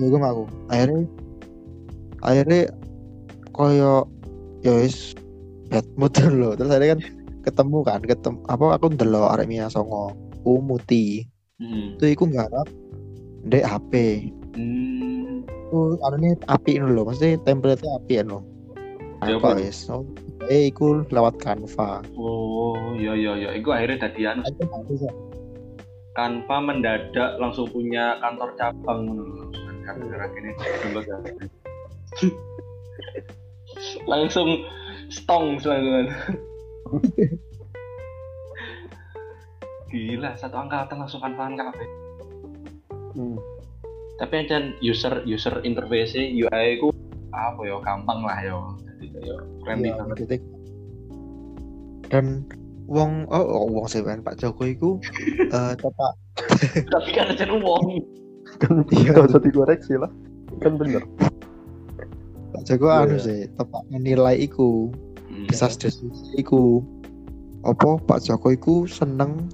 [0.00, 0.44] Ya gue aku.
[0.72, 1.04] Akhirnya
[2.24, 2.60] akhirnya
[3.52, 4.08] koyo
[4.64, 5.12] ya wis
[5.68, 6.56] bad mood lho.
[6.56, 7.00] Terus akhirnya kan
[7.44, 10.16] ketemu kan, ketemu apa aku ndelok arek Mia Songo,
[10.48, 11.28] Umuti.
[11.60, 12.00] mhm.
[12.00, 12.64] Itu iku nggarap
[13.44, 13.92] ndek HP.
[14.56, 15.11] Hmm,
[15.72, 18.44] Iku anune api ngono lho, maksudnya template api anu.
[19.24, 19.88] Ya, Apa wis?
[19.88, 20.04] Oh,
[20.52, 22.04] Eh, iku lewat Canva.
[22.12, 24.44] oh iya iya iya itu akhirnya tadi anu.
[26.12, 29.44] Canva mendadak langsung punya kantor cabang ngono lho.
[34.04, 36.06] langsung kan stong selangkungan
[39.90, 41.88] gila satu angkatan langsung kanvaan kabeh
[43.12, 43.36] Hmm.
[44.16, 46.92] Tapi aja user user interface UI ku
[47.32, 48.56] apa ya gampang lah ya
[48.92, 50.42] jadi kayak friendly Iya, banget titik.
[52.12, 52.44] Dan
[52.84, 54.90] wong oh, oh wong sih kan Pak Joko iku
[55.56, 56.12] eh tepak
[56.92, 58.04] tapi kan aja uang
[58.60, 59.16] Kan Iya.
[59.16, 60.12] gak usah dikoreksi lah.
[60.60, 61.00] Kan bener.
[62.52, 63.00] Pak Joko Iya.
[63.08, 64.92] anu sih tepak nilai iku
[65.32, 65.48] Hmm.
[65.48, 66.04] deskripsi
[66.36, 66.84] iku
[67.64, 69.48] apa Pak Joko iku seneng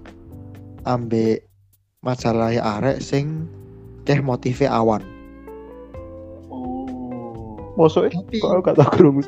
[0.82, 1.46] ambek
[2.02, 3.46] masalah arek sing
[4.08, 5.04] keh motive awan.
[6.48, 7.60] oh.
[7.76, 9.20] Mosok Tapi kok gak tau krungu.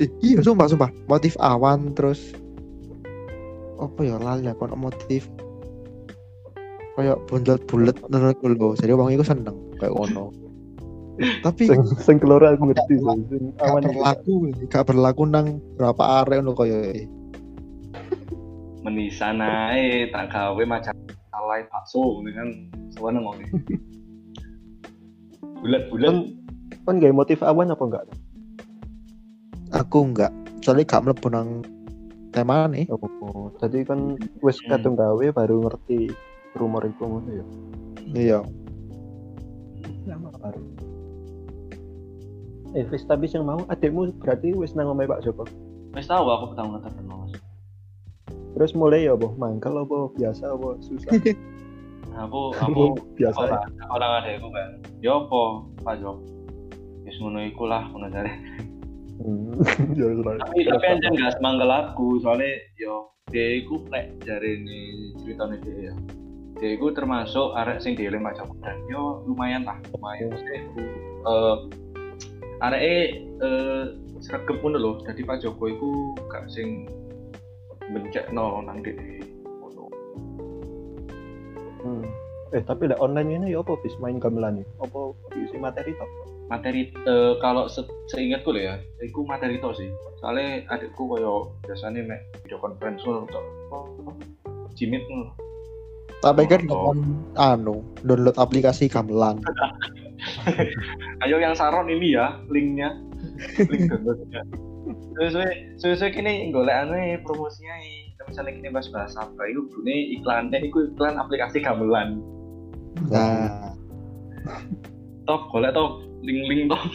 [0.00, 0.88] Eh, iya sumpah sumpah.
[1.04, 2.32] Motif awan terus
[3.76, 5.28] apa ya lali aku ono motif.
[6.96, 8.68] Kayak bulat-bulat menurut lho.
[8.80, 10.32] Jadi wong iku seneng kayak ngono.
[11.44, 13.20] Tapi Sing sing keloro aku ngerti sih.
[13.28, 14.32] Sing awan berlaku
[14.72, 17.04] gak berlaku nang berapa area ngono kaya
[18.82, 20.90] menisan ae tak gawe macam
[21.32, 22.48] salai bakso dengan
[22.92, 23.48] sewana ngomong
[25.58, 26.16] bulat-bulat kan
[26.84, 28.04] kan gak motif awan apa enggak
[29.72, 30.28] Aku enggak.
[30.60, 31.64] Soalnya gak mlebu nang
[32.28, 32.84] tema nih.
[32.92, 34.76] oh tadi kan wis Hmm.
[34.76, 36.12] kadung gawe baru ngerti
[36.56, 37.44] rumor itu ngono ya
[38.12, 38.38] Iya.
[40.04, 40.60] lama baru
[42.72, 45.44] eh wis tapi yang mau adikmu berarti wis nang omahe Pak Joko
[45.92, 47.21] wis tahu aku pertama kenal.
[48.52, 50.12] Terus mulai ya apa mangkal apa?
[50.16, 50.78] Biasa apa?
[50.84, 51.12] Susah.
[52.12, 53.56] Aku aku biasa ya.
[53.56, 54.68] orang orang ada aku kan
[55.00, 55.42] ya apa
[55.80, 56.18] Pak Jok
[57.22, 58.32] ngono iku lah ngono jare.
[59.22, 59.54] Hmm.
[59.98, 60.34] Ya, sudah.
[60.42, 65.92] tapi tapi anjir gak semanggal aku soalnya yo dia iku nek jare ini ceritanya dia
[65.92, 65.94] ya.
[66.58, 70.34] Dia iku termasuk arek sing dieling Pak Joko dan yo lumayan lah lumayan.
[70.34, 70.82] Maksudnya iku
[71.30, 71.56] eh
[72.66, 73.82] arek eh
[74.18, 74.92] sregep ngono lho.
[75.06, 76.90] Dadi Pak Joko iku gak sing
[77.90, 78.96] bencekno nang dhek
[79.58, 79.84] ngono
[81.82, 82.06] Hmm.
[82.52, 84.66] Eh tapi lah online ini ya apa bis main gamelan ya?
[84.78, 86.06] Apa diisi materi toh?
[86.46, 87.80] materi eh, kalau se
[88.12, 89.88] seingatku lho ya iku materi to sih
[90.20, 93.40] soalnya adikku koyo biasanya mek video conference ngono to
[94.76, 95.32] Jimit ngono
[96.20, 96.92] Tapi kan Oh.
[96.92, 99.40] dengan anu download aplikasi gamelan.
[101.26, 102.94] ayo yang saron ini ya linknya
[103.58, 104.42] link downloadnya
[105.12, 107.76] sesuai sesuai kini golek anu promosinya
[108.26, 112.22] misalnya kini bahas bahas apa itu ini iklannya itu iklan aplikasi gamelan.
[113.10, 113.74] Nah,
[115.26, 116.82] top golek top link link top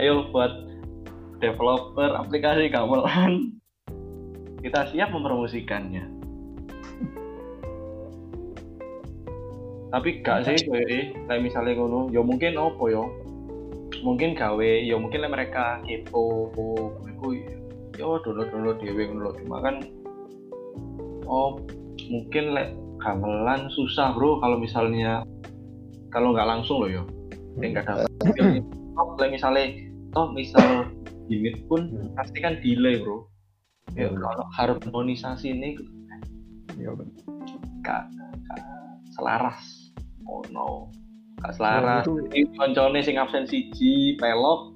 [0.00, 0.52] ayo buat
[1.38, 3.58] developer aplikasi gamelan.
[4.62, 6.06] Kita siap mempromosikannya.
[9.92, 13.04] Tapi gak sih kayak kayak misalnya ngono ya mungkin apa ya
[14.00, 16.48] mungkin gawe ya mungkin lah mereka kepo
[17.04, 17.60] iku ya
[18.24, 19.84] download download dewe ngono cuma kan
[21.28, 21.60] oh
[22.08, 22.72] mungkin lek
[23.02, 25.26] gamelan susah bro kalau misalnya
[26.12, 27.02] kalau nggak langsung loh ya.
[27.56, 28.06] Nggak ada
[29.00, 29.64] oh lek misalnya
[30.12, 30.88] toh misal
[31.32, 33.26] unit pun pasti kan delay bro.
[33.92, 34.20] Ya Hmm.
[34.24, 36.20] kalau harmonisasi ini benar.
[37.84, 38.02] gak,
[38.48, 38.62] gak
[39.12, 39.92] selaras.
[40.24, 40.88] Oh no
[41.42, 44.72] gak Nah, selaras itu- Jadi koncone sing absen siji pelok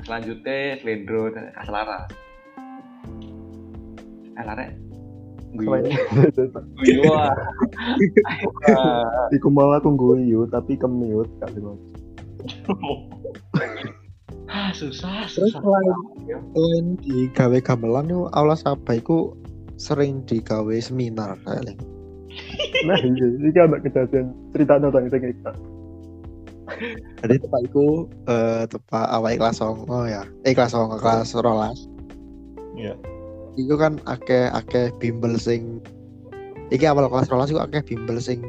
[0.00, 2.06] selanjutnya slendro gak selaras
[4.32, 4.72] eh larek
[5.50, 5.80] Selain
[6.84, 7.32] Iya.
[9.34, 11.80] Iku malah aku guyu tapi kemute kali Mas.
[14.46, 15.60] ah susah Terus susah.
[15.60, 15.96] selain
[16.54, 19.36] selain di gawe gamelan itu aula apa iku
[19.74, 21.76] sering digawe seminar kayak
[22.86, 25.52] Nah iya, ini kan anak kejadian cerita tentang sing kita.
[27.24, 30.22] Jadi tepak iku eh tepak awal kelas songo ya.
[30.46, 31.88] Eh kelas songo kelas rolas.
[32.78, 32.94] Iya.
[33.58, 35.82] Iku kan akeh akeh bimbel sing
[36.70, 38.44] iki awal kelas rolas iku akeh bimbel sing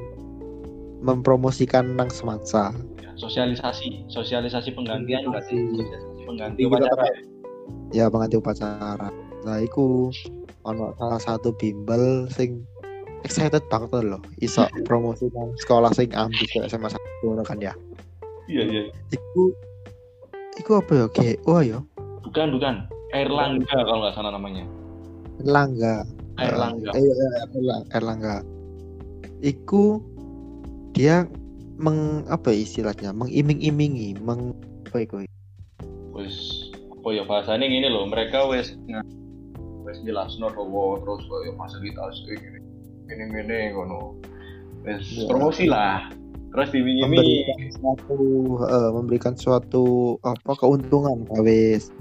[1.01, 2.75] mempromosikan nang semansa.
[3.19, 7.03] sosialisasi sosialisasi penggantian berarti sosialisasi pengganti Iya, upacara.
[7.91, 9.09] Ya pengganti upacara.
[9.43, 10.07] Nah iku
[10.63, 12.63] ono salah satu bimbel sing
[13.21, 17.73] excited banget loh iso promosi nang sekolah sing ambis kayak SMA satu kan ya.
[18.47, 19.53] iya iya Iku
[20.57, 21.05] iku apa ya?
[21.07, 21.79] GO ya?
[22.25, 22.75] bukan bukan
[23.09, 24.63] Erlangga kalau nggak salah namanya
[25.39, 26.03] Erlangga.
[26.39, 28.35] Erlangga Eh, iya, Erla- Erlangga.
[29.39, 30.03] Iku
[30.91, 31.23] dia
[31.79, 34.51] meng apa ya istilahnya mengiming-imingi meng
[34.91, 35.15] apa iku
[36.11, 36.67] wes
[36.99, 38.75] apa ya bahasanya gini loh mereka wes
[39.87, 42.59] wes jelas no terus kayak fasilitas kayak gini
[43.09, 44.19] gini kono
[44.85, 45.27] Iya.
[45.27, 46.09] promosi lah.
[46.49, 48.17] Terus memberikan suatu
[48.65, 49.85] eh, memberikan suatu
[50.25, 51.59] apa keuntungan gawe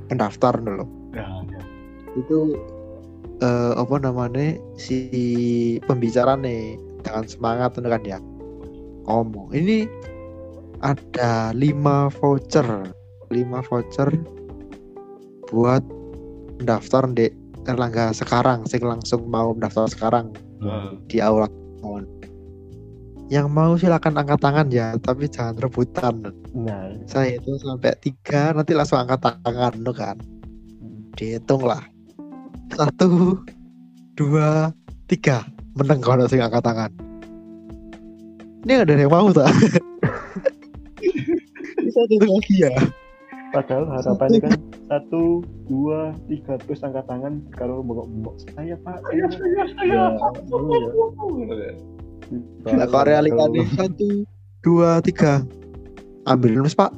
[0.09, 0.89] pendaftar dulu.
[1.13, 1.61] Nah, ya.
[2.17, 2.57] itu
[3.45, 4.99] eh, apa namanya si
[5.85, 8.19] pembicara nih dengan semangat tuh kan ya?
[9.05, 9.53] Ngomong.
[9.53, 9.85] Ini
[10.81, 12.89] ada lima voucher.
[13.29, 14.09] Lima voucher
[15.53, 15.85] buat
[16.65, 17.29] daftar di
[17.69, 21.47] Erlangga sekarang sing langsung mau daftar sekarang Nah, di aula
[23.29, 26.33] yang mau silakan angkat tangan ya tapi jangan rebutan.
[26.57, 30.17] Nah, saya itu sampai tiga nanti langsung angkat tangan no kan?
[31.13, 31.85] Dihitung lah.
[32.73, 33.37] Satu
[34.17, 34.73] dua
[35.13, 35.45] tiga.
[35.77, 36.91] Menang kalau sing angkat tangan.
[38.65, 39.53] Ini ada yang mau tak?
[41.85, 42.73] Bisa lagi ya
[43.53, 44.53] padahal harapannya kan
[44.89, 48.35] satu, dua, tiga terus angkat tangan kalau bengok-bengok.
[48.57, 48.97] Saya pak.
[49.09, 49.87] Saya saya saya.
[49.89, 50.05] Ya,
[52.65, 54.09] saya nah kalau realitanya satu
[54.61, 55.45] dua tiga.
[56.29, 56.93] Ambil nulis pak.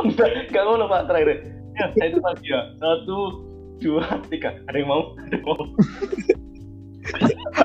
[0.00, 1.44] Enggak enggak ngono pak terakhir.
[1.74, 2.60] Ya saya itu lagi ya.
[2.80, 3.18] Satu
[3.80, 4.56] dua tiga.
[4.68, 5.02] Ada yang mau?
[5.20, 5.64] Ada yang mau?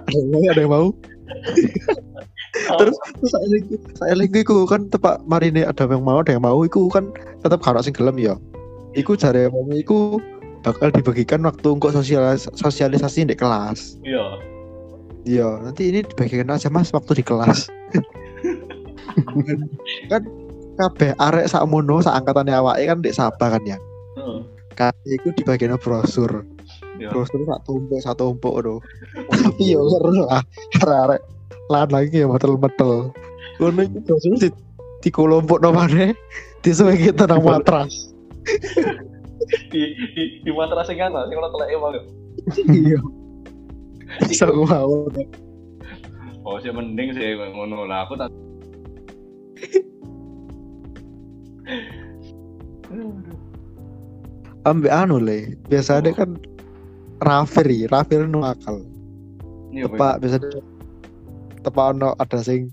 [0.07, 0.87] Ada yang mau ada yang mau
[2.81, 2.97] terus
[3.29, 6.89] saya lagi saya lagi iku kan tepak marine ada yang mau ada yang mau iku
[6.89, 7.13] kan
[7.45, 8.35] tetap kalau sing gelem ya.
[8.97, 10.17] Iku jare mau iku
[10.65, 14.01] bakal dibagikan waktu untuk sosialis sosialisasi di kelas.
[14.03, 14.25] Iya.
[15.27, 17.69] Iya nanti ini dibagikan aja mas waktu di kelas.
[20.11, 20.23] Kan
[20.79, 23.77] kabeh arek sak mono sak angkatannya awake kan di Sabah kan ya.
[24.15, 24.39] Heeh.
[24.79, 26.47] kan iku di bagian brosur.
[26.95, 27.11] Iya.
[27.11, 28.79] Brosur sak tumpuk sak tumpuk do
[29.27, 30.39] tapi yo seru lah.
[30.79, 31.19] Arek
[31.69, 33.13] lan lagi ya metel-metel
[33.61, 34.49] ngono iku brosur di
[34.99, 36.17] di kelompok nomane
[36.65, 38.09] disuwe kita nang matras.
[39.71, 42.03] Di di di matras sing ana sing ora teleke banget
[42.69, 42.99] iya.
[44.29, 45.07] Bisa oh
[46.59, 47.87] sih mending sih ngono.
[47.87, 48.29] Lah aku tak
[54.69, 56.35] ambek anu le biasanya kan
[57.23, 58.83] Rafir Rafir nu akal.
[59.71, 60.59] Iya, tepak biasanya
[61.63, 62.71] tepak ono ada sing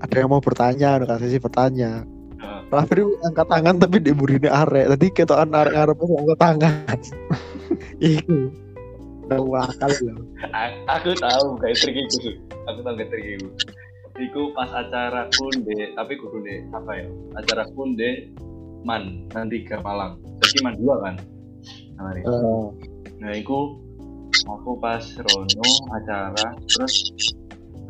[0.00, 2.04] ada yang mau bertanya ada kasih sih bertanya.
[2.66, 4.92] Itu angkat tangan tapi di burine arek.
[4.92, 6.98] Tadi ketokan arek arek angkat tangan.
[8.02, 8.52] Iku.
[9.26, 10.22] Tahu akal loh.
[10.54, 12.38] A- aku tahu kayak trik itu
[12.70, 13.48] aku tahu kayak trik itu
[14.16, 17.06] Iku pas acara kunde tapi kudu deh apa ya?
[17.36, 18.32] Acara kunde
[18.86, 20.22] man nanti ke Malang.
[20.40, 21.14] Jadi man dua kan?
[21.98, 22.12] Nah.
[22.16, 22.66] Eh,
[23.18, 23.76] nah iku
[24.46, 27.10] aku pas Rono acara terus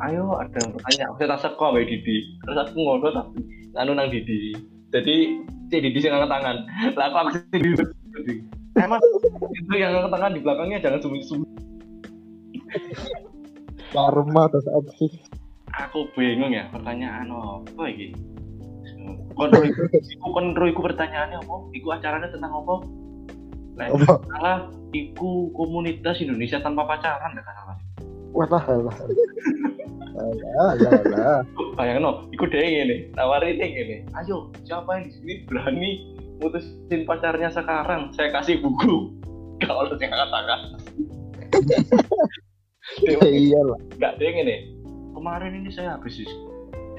[0.05, 1.03] ayo ada yang bertanya.
[1.09, 2.17] Aku tak kok mbak Didi.
[2.45, 3.39] Terus aku ngono tapi
[3.77, 4.53] anu nang Didi.
[4.93, 5.15] Jadi
[5.67, 6.57] si Didi sing angkat tangan.
[6.93, 7.69] Lah aku aku sendiri
[8.13, 8.33] jadi
[8.77, 9.01] emang?
[9.53, 11.57] Itu yang angkat tangan di belakangnya jangan sembunyi-sembunyi.
[13.91, 15.11] Karma terus apa sih.
[15.87, 18.13] Aku bingung ya pertanyaan apa iki?
[19.37, 21.55] Kontrol iku iku kontrol iku pertanyaannya apa?
[21.77, 22.75] Iku acaranya tentang apa?
[23.77, 24.13] Lah, Apa?
[24.33, 24.57] salah
[24.89, 27.77] iku komunitas Indonesia tanpa pacaran gak salah.
[28.33, 28.63] Wah lah
[30.17, 31.39] lah lah lah lah
[31.77, 35.91] bayangin no iku deh ini tawarin deh ini ayo siapa yang di sini berani
[36.37, 38.13] mutusin pacarnya sekarang?
[38.13, 39.09] Saya kasih buku.
[39.57, 40.61] Kalau yang angkat tangan
[43.25, 44.57] iya lah nggak deh ini
[45.17, 46.21] kemarin ini saya habis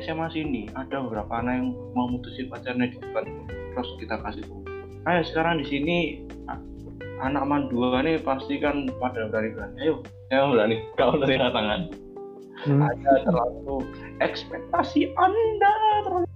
[0.03, 3.27] SMA sini ada beberapa anak yang mau mutusin pacarnya di depan.
[3.47, 4.67] Terus kita kasih buku.
[5.07, 5.99] Ayo sekarang di sini
[7.23, 9.95] anak man dua nih pasti kan pada berani berani ayo
[10.31, 10.77] saya berani.
[10.99, 11.81] Kalau dari tangan
[12.67, 12.83] Hmm.
[12.83, 13.87] ada terlalu
[14.19, 16.27] ekspektasi anda terlalu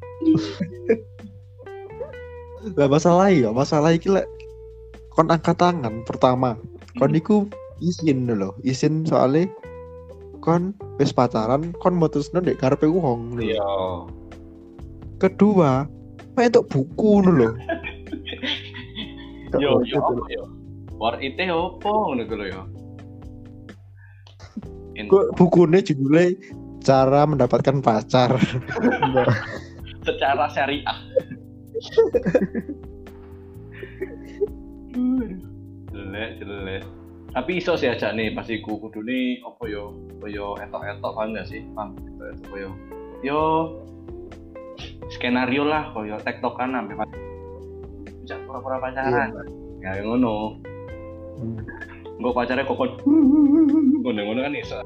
[2.79, 4.31] Gak masalah ya, masalah iki lek
[5.11, 6.55] kon angkat tangan pertama.
[6.95, 7.19] Kon Hmm.
[7.19, 7.37] iku
[7.83, 9.51] izin lho, izin soalnya
[10.39, 10.71] kon
[11.03, 13.43] wis pacaran, kon mutusno ndek karepe wong lho.
[13.43, 13.67] iya
[15.19, 15.91] Kedua,
[16.39, 17.51] entuk buku lho.
[19.51, 19.99] Gak yo yo
[20.31, 20.43] yo
[21.03, 22.63] war itu apa ngono lho yo
[24.93, 26.37] Kok bukune judulnya
[26.83, 28.37] cara mendapatkan pacar.
[30.07, 30.99] Secara syariah.
[35.93, 36.83] Jelek jelek.
[37.33, 41.17] Tapi iso sih aja nih pasti ku kudu nih apa yo apa yo etok etok
[41.17, 42.71] paham gak sih paham etok etok yo.
[43.25, 43.41] Yo
[45.09, 47.09] skenario lah koyo tektokan sampai
[48.21, 49.33] bisa pura-pura pacaran.
[49.81, 50.61] Ya yang ngono.
[51.41, 51.59] Hmm.
[52.23, 52.91] Gue pacarnya kokon
[54.03, 54.79] ngono-ngono kan iso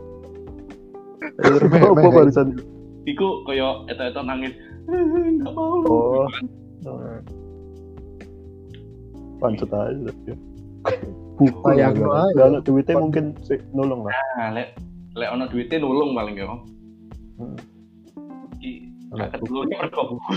[1.92, 2.56] Apa barusan?
[3.06, 4.52] iku koyo etok-etok nangis
[4.88, 6.26] nggak mau Oh.
[6.82, 7.20] Nah.
[9.38, 10.34] Pancet aja ya.
[11.36, 12.46] Buku Bayang ya, aja.
[12.48, 14.14] Kalau duitnya mungkin sih nolong lah.
[14.38, 14.74] nah lek
[15.12, 16.56] lek ono duitnya nulung paling yo
[17.36, 17.52] Hmm.
[18.56, 20.32] Iki gak ketulungnya mergo buku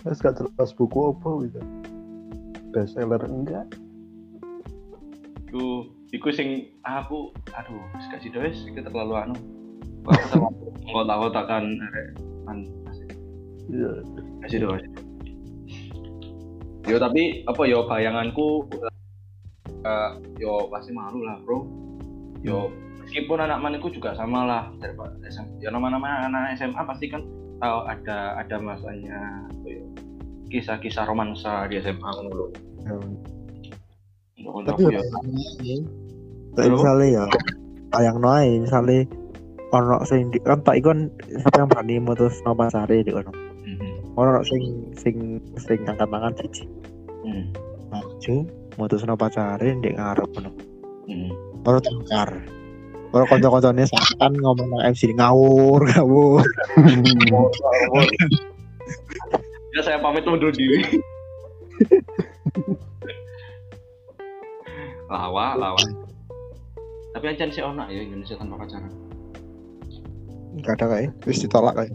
[0.00, 1.60] Terus gak jelas buku apa gitu.
[2.72, 3.68] Best seller enggak.
[5.50, 5.82] Iku
[6.14, 9.34] iku sing aku aduh gak sida wis iku terlalu anu.
[10.06, 10.48] Aku sama
[10.86, 12.06] ngotak-ngotakan arek
[12.46, 12.58] kan
[13.66, 13.90] Iya.
[14.46, 14.86] gak sida wis.
[16.86, 18.70] Yo tapi apa yo bayanganku
[19.82, 21.66] eh, yo pasti malu lah bro.
[22.46, 22.70] Yo
[23.02, 27.26] meskipun anak maniku juga sama lah daripada SM, ya nama-nama anak SMA pasti kan
[27.58, 29.50] tahu ada ada masanya
[30.50, 32.54] kisah-kisah romansa di SMA lho.
[34.40, 35.02] Tapi ya,
[36.56, 37.24] kayak misalnya ya,
[37.96, 39.04] ayang noai misalnya
[39.70, 43.12] ono sing di kan tak ikon siapa yang berani mutus no pacare di.
[43.14, 44.18] Mhm.
[44.18, 46.64] Ono sing sing sing angkat tangan siji.
[47.22, 47.44] Mhm.
[47.90, 48.34] Maju
[48.78, 50.50] mutus no pacare di ngarep kono.
[51.06, 51.30] Mhm.
[51.62, 52.30] Baru tengkar.
[53.10, 56.46] Baru konco-koncone seakan ngomong MC ngawur ngawur.
[59.70, 60.82] Ya saya pamit undur diri.
[65.10, 65.82] lawa lawa
[67.10, 69.10] tapi aja sih ono ya Indonesia tanpa pacaran
[70.56, 71.94] Enggak ada kayak wis ditolak kayak.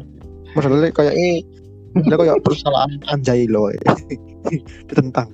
[0.55, 1.43] Maksudnya kayak ini
[2.07, 3.67] dia kayak persoalan anjay loh.
[4.87, 5.29] Ditentang.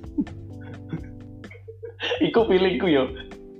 [2.18, 3.06] Iku feelingku yo.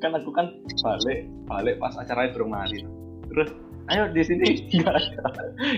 [0.02, 0.50] Kan aku kan
[0.82, 2.82] balik balik pas acaranya belum mari.
[3.30, 3.54] Terus
[3.94, 4.46] ayo di sini
[4.82, 5.22] nggak ada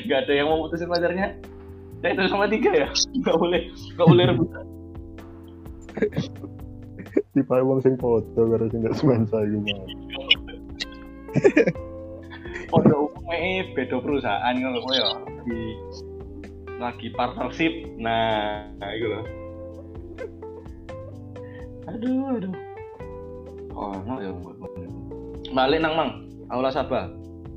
[0.08, 1.36] nggak ada yang mau putusin pacarnya.
[2.00, 2.88] Ya itu sama tiga ya.
[3.20, 4.66] Nggak boleh nggak boleh rebutan.
[7.34, 9.82] Tipe wong sing foto karo sing gak semansa iku mah.
[12.70, 15.10] Pondok umumnya beda perusahaan ngono kowe ya.
[15.18, 15.62] Lagi
[16.78, 17.74] lagi partnership.
[17.98, 19.24] Nah, itu loh.
[21.90, 22.54] Aduh, aduh.
[23.74, 24.30] Oh, no ya.
[25.50, 26.10] Balik nang Mang.
[26.54, 27.10] Aula Sabah.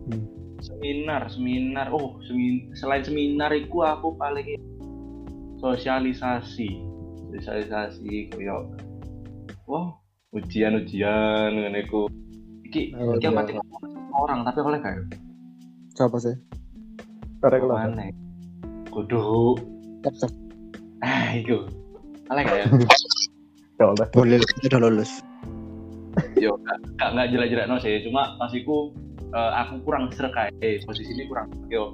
[0.10, 0.26] Hmm.
[0.58, 1.94] Seminar, seminar.
[1.94, 4.58] Oh, semin selain seminar itu aku paling
[5.62, 6.82] sosialisasi.
[7.30, 8.74] Sosialisasi koyo
[9.68, 9.92] Wah,
[10.32, 12.08] ujian-ujian ngene iku.
[12.64, 13.32] Iki Oh, iki iya.
[13.32, 15.04] apa ngomong sama orang tapi oleh kayak
[15.92, 16.36] Siapa sih?
[17.40, 17.88] Karek lah.
[17.88, 18.08] mana?
[18.88, 19.56] Kudu.
[21.00, 21.68] Ah, itu.
[22.28, 22.66] Oleh kayak
[23.78, 24.08] Ya oleh.
[24.10, 25.12] Boleh udah lulus.
[26.34, 28.90] yo gak gak, gak jelek-jelek no sih cuma pas iku
[29.30, 31.94] eh, aku kurang serak eh posisi ini kurang yo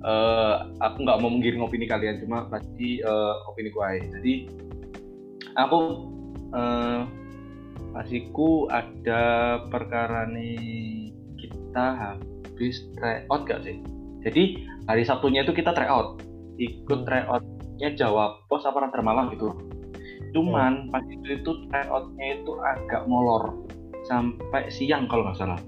[0.00, 4.46] eh aku nggak mau menggiring opini kalian cuma pasti eh, opini ku aja jadi
[5.56, 5.78] aku
[7.90, 9.22] pasiku ada
[9.66, 13.82] perkara nih kita habis tryout gak sih?
[14.20, 16.20] Jadi hari Sabtunya itu kita tryout.
[16.60, 19.56] Ikut tryoutnya Jawa Pos apa Radar Malang gitu.
[20.36, 23.64] Cuman pas itu itu tryoutnya itu agak molor.
[24.04, 25.60] Sampai siang kalau nggak salah.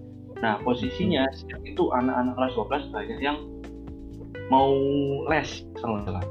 [0.45, 2.55] Nah posisinya siang itu anak-anak kelas
[2.91, 3.39] 12 banyak yang
[4.53, 4.75] mau
[5.33, 6.25] les kalau nggak salah.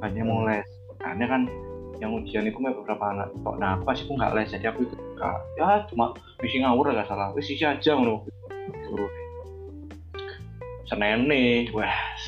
[0.00, 0.66] Banyak mau les.
[1.02, 1.42] Karena kan
[2.00, 3.56] yang ujian itu beberapa anak kok.
[3.56, 5.38] Nah pas aku nggak les jadi aku ikut Kak.
[5.56, 7.32] ya cuma bisa ngawur nggak salah.
[7.32, 8.28] Wis isi aja ngono.
[8.88, 9.10] Suruh.
[10.86, 12.22] Senin nih wes.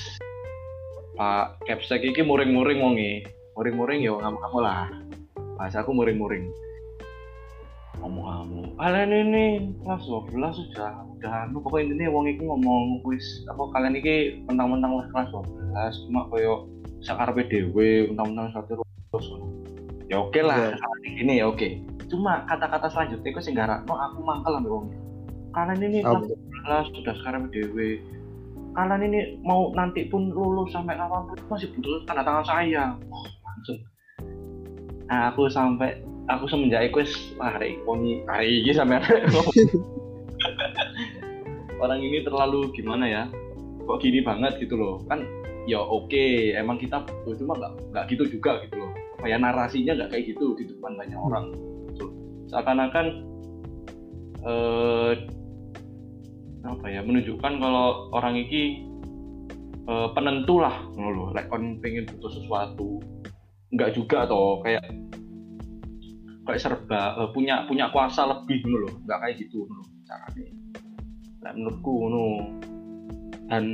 [1.18, 3.12] Pak Capsek iki muring-muring wongi
[3.58, 4.86] muring-muring yo ngamuk-ngamuk lah.
[5.58, 6.46] Bahasa aku muring-muring.
[7.98, 11.58] Ngomong-ngomong kalian ini kelas 12 sudah udah anu.
[11.58, 16.70] Pokoknya ini wong iku ngomong wis apa kalian ini mentang-mentang kelas 12 cuma koyo
[17.02, 19.26] sakarpe dhewe mentang-mentang satu terus
[20.08, 20.72] ya oke lah
[21.04, 21.20] Iya.
[21.24, 21.68] ini ya oke.
[22.08, 24.86] Cuma kata-kata selanjutnya itu sing no aku mangkel ambil wong
[25.52, 28.00] kalian ini Oh, 12 sudah sekarang dewe.
[28.76, 32.84] Kalian ini mau nanti pun lulus sampai kapan pun masih butuh tanda tangan saya.
[33.12, 33.78] Oh, langsung.
[35.08, 37.00] Nah aku sampai aku semenjak itu
[37.40, 39.00] hari ini hari ini sampai
[41.80, 43.22] orang ini terlalu gimana ya
[43.88, 45.00] kok gini banget gitu loh.
[45.08, 45.24] Kan
[45.68, 50.10] ya oke emang kita butuh cuma nggak nggak gitu juga gitu loh kayak narasinya nggak
[50.14, 51.46] kayak gitu di depan banyak orang.
[51.92, 52.06] Gitu.
[52.48, 53.06] seakan-akan
[54.46, 55.12] eh
[56.64, 58.86] apa ya menunjukkan kalau orang ini
[59.88, 63.02] eh, penentu lah loh like on pengen butuh sesuatu
[63.74, 64.84] nggak juga toh kayak
[66.48, 70.48] kayak serba eh, punya punya kuasa lebih loh nggak kayak gitu ngono caranya.
[71.44, 72.26] Lah, menurutku ngono.
[73.48, 73.64] Dan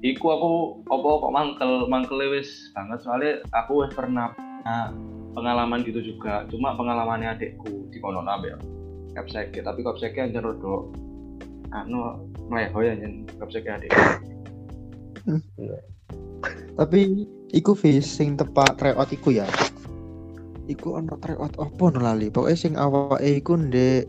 [0.00, 0.52] iku aku
[0.88, 2.98] apa kok mangkel mangkel wis banget.
[3.02, 4.30] Soalnya aku pernah
[4.64, 4.88] punya
[5.36, 8.58] pengalaman gitu juga cuma pengalamannya adekku di kono nabe ya
[9.12, 10.88] kapseke tapi kapseke aja rodok
[11.76, 13.92] anu meleho ya jen kapseke adek
[16.74, 17.22] Tapi
[17.54, 19.48] iku vis sing tepak tryout iku ya.
[20.68, 22.28] Iku ono tryout apa no lali.
[22.28, 24.04] Pokoknya sing awake iku ndek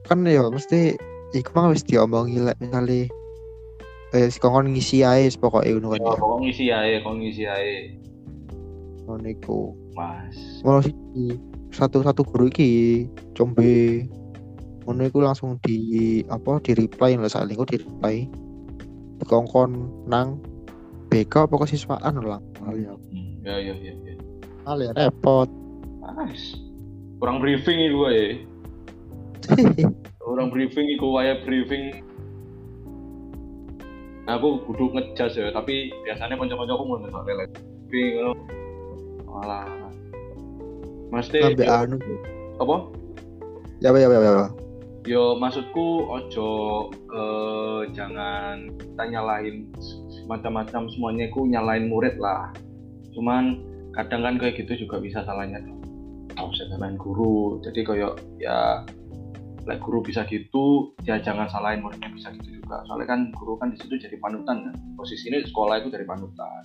[0.05, 0.97] kan ya mesti
[1.33, 3.09] iku mah wis diomongi lek misale
[4.13, 6.21] eh si kongkon ngisi ae pokoke ngono kan ya ya.
[6.21, 7.75] Kok ngisi ae kok ngisi ae.
[9.09, 9.59] Ngono iku
[9.97, 10.37] mas.
[10.61, 11.25] Ngono siji
[11.73, 14.05] satu satu guru iki combe.
[14.85, 18.29] Ngono iku langsung di apa di reply lho saat iku di reply.
[19.19, 19.71] Dikongkon
[20.05, 20.37] nang
[21.09, 22.41] BK apa kesiswaan lho lah.
[22.61, 24.15] Hmm, ya ya ya ya.
[24.63, 25.49] Lali, repot.
[26.03, 26.55] Mas
[27.23, 28.35] kurang briefing itu ya
[30.27, 32.03] orang briefing iku waya briefing
[34.27, 37.45] aku kudu ngejas ya tapi biasanya kanca-kanca aku mau nggak lele
[37.93, 38.33] ngono.
[39.29, 39.69] Malah.
[41.13, 41.97] Mesti yo, anu.
[42.57, 42.75] apa?
[43.83, 44.47] Ya ya ya ya.
[45.03, 46.49] yo maksudku ojo
[46.95, 49.67] eh, jangan kita nyalahin
[50.31, 52.49] macam-macam semuanya ku nyalain murid lah.
[53.13, 53.61] Cuman
[53.93, 55.61] kadang kan kayak gitu juga bisa salahnya.
[56.33, 57.59] Nggak usah salahin guru.
[57.61, 58.87] Jadi kayak ya
[59.63, 62.83] like guru bisa gitu ya jangan salahin muridnya bisa gitu juga.
[62.87, 64.75] Soalnya kan guru kan di situ jadi panutan kan.
[64.99, 66.63] Posisi ini sekolah itu dari panutan.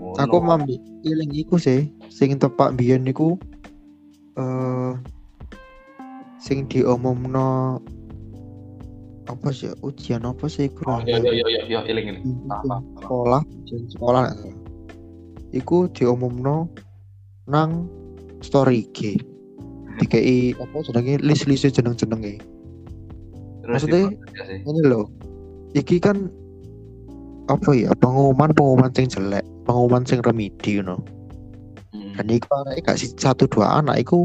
[0.00, 0.16] Ngono.
[0.16, 3.36] Aku mambi iling iku sih sing tepak biyen niku
[4.38, 4.94] eh
[6.40, 7.78] sing diomongno
[9.28, 10.88] apa sih ujian apa sih iku?
[10.90, 12.24] Oh iya iya iya iya iling iling
[12.98, 14.32] sekolah ujian sekolah.
[15.54, 16.70] Iku diomongno
[17.50, 17.86] nang
[18.40, 19.29] story IG
[20.00, 22.40] dikei apa jenenge list-list jeneng-jenenge
[23.60, 24.10] Terus Maksudnya-
[24.48, 24.58] sih?
[24.64, 25.06] ini loh
[25.72, 26.26] iki kan
[27.46, 30.98] apa ya pengumuman pengumuman sing jelek pengumuman sing remedi you know.
[31.90, 32.14] Hmm.
[32.16, 32.46] dan iku
[32.80, 34.24] gak sih satu dua anak iku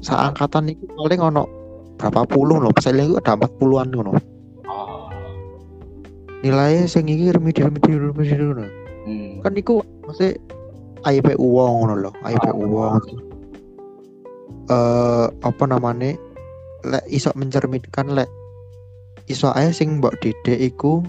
[0.00, 1.44] seangkatan iku paling ono
[1.94, 4.16] berapa puluh loh pasalnya iku ada empat puluhan ngono
[4.64, 5.12] Oh.
[6.40, 8.64] nilainya sing iki remedi remedi remedi ngono
[9.00, 9.40] Hmm.
[9.40, 10.36] kan iku maksudnya
[11.06, 13.00] IP uang ngono loh IP uang
[14.70, 16.14] eh apa namanya
[16.86, 18.30] lek iso mencerminkan lek
[19.26, 21.02] iso ae sing mbok didik iku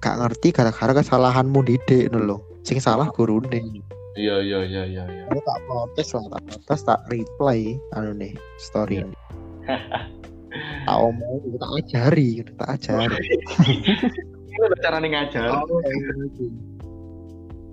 [0.00, 2.36] gak ngerti gara-gara kesalahanmu didik ngono lho.
[2.64, 3.80] Sing salah gurune.
[4.14, 5.24] Iya iya iya iya iya.
[5.26, 9.16] aku tak protes lah tak protes tak reply anu nih story ini.
[10.86, 13.26] Tak omong tak ajari tak ajari.
[14.54, 15.50] Ini cara nih ngajar.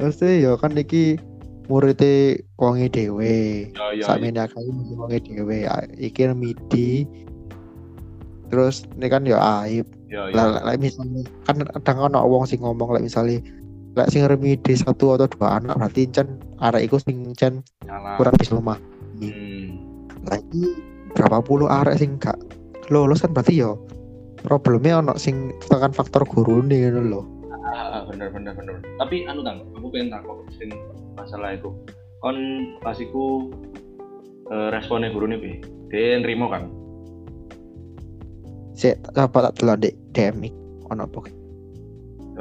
[0.02, 1.22] terus ya kan iki
[1.70, 3.70] muridnya wonge dhewe.
[3.70, 4.05] Iya iya.
[4.05, 4.62] sak meneh akeh
[4.95, 5.66] wonge dhewe.
[5.66, 7.05] A- iki midi
[8.51, 9.88] terus ini kan ya aib.
[10.12, 10.36] Iya iya.
[10.36, 13.39] lah lah- lah misalnya kan kadang ono wong sing ngomong lek misalnya
[13.95, 16.28] lek sing remedi satu atau dua anak berarti cen
[16.59, 17.64] arek iku sing cen
[18.16, 18.80] kurang bisa lemah
[19.22, 19.78] Hmm.
[20.26, 20.64] lagi
[21.14, 22.36] berapa puluh arek sing gak
[22.89, 23.78] lulus kan berarti yo
[24.41, 27.22] problemnya ono sing tekan faktor guru nih ngono lho
[27.72, 28.84] Ah, bener bener bener.
[28.99, 30.67] Tapi anu tang, aku pengen takut sing
[31.15, 31.72] masalah itu.
[32.19, 32.38] Kon
[32.84, 33.47] pas iku
[34.51, 35.51] eh, responnya guru nih bi.
[35.91, 36.67] Dia nerimo kan.
[38.72, 40.41] sik apa tak delok dek DM
[40.89, 41.22] ono apa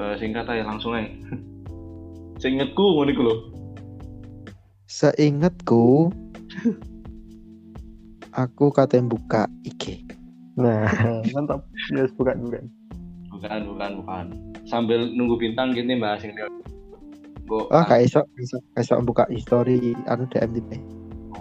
[0.00, 1.10] Eh, singkat aja langsung aja.
[2.40, 3.34] Seingetku ngono iku lho.
[4.88, 6.08] seingatku
[8.32, 10.02] aku katanya buka IG
[10.58, 10.88] Nah,
[11.36, 11.62] mantap.
[11.94, 12.64] Yes, bukan bukan.
[13.32, 14.26] Bukan bukan bukan.
[14.70, 16.46] Sambil nunggu bintang gini bahas yang dia.
[17.50, 17.66] Go.
[17.66, 20.78] oh gak iso iso iso buka history anu DM di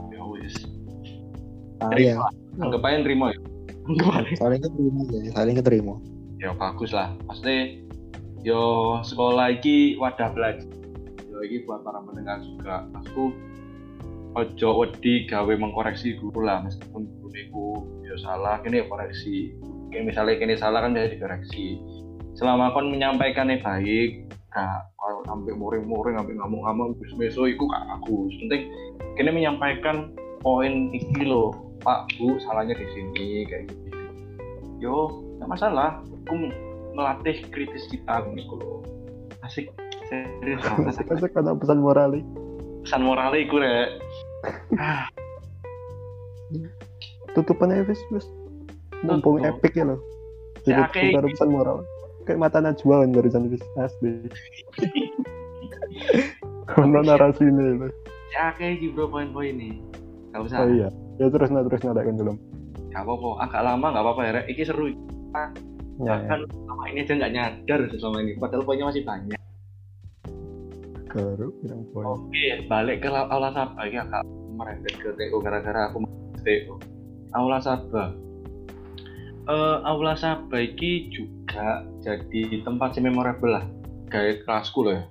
[0.10, 0.66] Ya wis.
[1.86, 2.18] ah, iya.
[2.58, 3.38] Anggap aja nerimo ya.
[4.42, 5.96] Saling keterima ya saling keterima.
[6.42, 7.14] Ya bagus lah.
[7.30, 7.86] Pasti
[8.42, 10.66] yo sekolah iki wadah belajar.
[11.30, 12.90] Yo iki buat para pendengar juga.
[13.06, 13.30] Aku
[14.34, 16.66] ojo wedi gawe mengkoreksi guru lah.
[16.66, 17.68] Meskipun guru niku
[18.02, 19.54] yo salah kini ya koreksi.
[19.94, 21.78] Kayak misalnya kini salah kan bisa dikoreksi
[22.40, 28.32] selama kon menyampaikannya baik kak kalau sampai muring-muring sampai ngamuk-ngamuk bis meso iku kak aku
[28.40, 28.72] penting
[29.20, 31.52] kini menyampaikan poin iki lo
[31.84, 34.00] pak bu salahnya di sini kayak gitu
[34.80, 36.50] yo nggak masalah aku
[36.96, 38.80] melatih kritis kita gitu loh
[39.44, 39.68] asik
[40.08, 41.06] serius asik.
[41.12, 42.24] Asik ada pesan moral
[42.88, 44.00] pesan moralnya iku rek
[44.80, 45.12] ah
[47.38, 48.26] Tutupannya wis wis.
[49.06, 49.62] Mumpung Tutup.
[49.62, 50.02] epic ya loh.
[50.66, 51.38] Si Jadi baru iki.
[51.38, 51.86] pesan moral.
[52.30, 54.30] Kayak mata najwa kan barusan wis asli.
[56.78, 57.90] Ono narasi ini
[58.30, 59.74] ya kayak iki bro poin-poin nih
[60.30, 60.94] gak usah Oh iya.
[61.18, 62.38] Ya terus nah terus nada kan belum.
[62.90, 65.50] gak apa-apa agak lama gak apa-apa ya iki seru Ya,
[66.00, 66.14] ya.
[66.22, 69.42] bahkan selama ini aja nggak nyadar selama ini padahal poinnya masih banyak
[71.10, 72.06] baru bilang poin.
[72.08, 74.22] oke balik ke la- aula sabah ini agak
[74.54, 76.06] merembet ke TO gara-gara aku
[76.40, 76.78] TO
[77.34, 78.14] aula sabah
[79.50, 83.66] Eh, aula sabah ini juga jadi tempat yang memorable lah.
[84.10, 85.04] Kayak kelasku loh ya.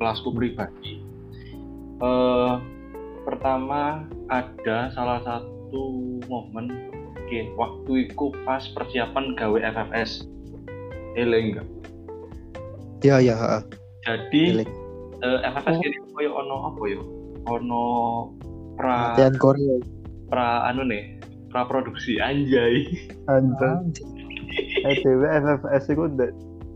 [0.00, 1.04] Kelasku pribadi.
[2.00, 2.54] Eh
[3.22, 6.72] pertama ada salah satu momen
[7.14, 10.24] oke waktu itu pas persiapan gawe FFS
[11.14, 11.68] Eleng enggak
[13.04, 13.62] iya iya heeh.
[14.02, 14.70] jadi Eleng.
[15.20, 17.02] eh, FFS ini koyo ono apa yo?
[17.48, 17.84] Ono
[18.74, 19.76] pra latihan Korea.
[20.26, 21.20] pra anu nih
[21.50, 22.88] pra produksi anjay.
[23.28, 23.94] Anjay.
[24.84, 26.02] EDW FFS itu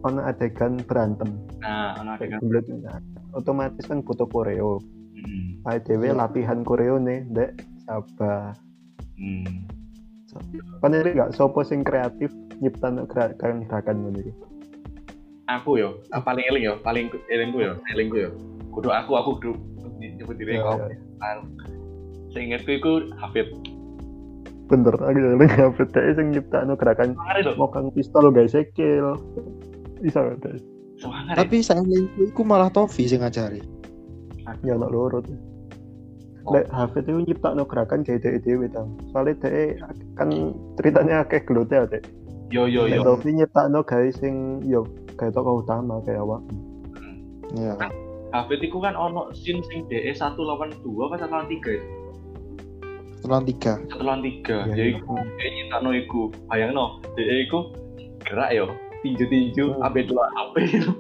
[0.05, 1.31] ono adegan berantem.
[1.65, 2.41] nah ono adegan
[2.85, 3.01] nah,
[3.33, 4.79] otomatis kan butuh koreo.
[5.17, 5.65] hmm.
[5.65, 6.19] ADW Iya.
[6.19, 8.53] latihan koreo nih, dek Sabah.
[9.17, 9.69] Hmm.
[10.83, 14.33] Kan ini nggak sopo sing kreatif nyiptan gerakan gerakan ngono iki.
[15.45, 18.31] aku yo ah, paling eling yo paling elingku yo elingku yo
[18.73, 19.53] kudu aku aku kudu
[20.01, 20.97] nyebut diri Ya, kok ya.
[22.33, 23.53] seingatku iku Hafid
[24.65, 29.17] bener aku eling Hafid dhek sing nyiptakno gerakan itu mokang pistol guys sekil
[30.01, 30.21] bisa
[30.97, 31.83] semangat Tapi saya
[32.17, 33.61] iku malah Tofi sing ngajari.
[34.65, 35.21] ya tuh
[36.45, 36.53] Oh.
[36.53, 38.85] Lek Hafid itu nyiptakno gerakan kayak dhek dhewe ta.
[39.17, 39.81] Soalnya dhek
[40.13, 40.29] kan
[40.77, 42.05] ceritanya akeh gelote ya dhek.
[42.53, 44.85] yo yo yo Tofi nyiptakno gawe sing yo
[45.17, 46.45] kayak tokoh utama kayak awak.
[47.57, 47.81] Ya.
[48.37, 51.81] Hafid iku kan ono scene sing DE 182 apa 183 ya?
[53.25, 53.73] Setelah tiga.
[53.89, 55.01] Setelan tiga, ya iya.
[55.01, 56.29] iku DE nyitakno iku.
[56.45, 57.73] Bayangno, DE iku
[58.21, 58.69] gerak yo,
[59.01, 59.87] tinju-tinju, Hmm.
[59.89, 60.93] ambil dua HP itu.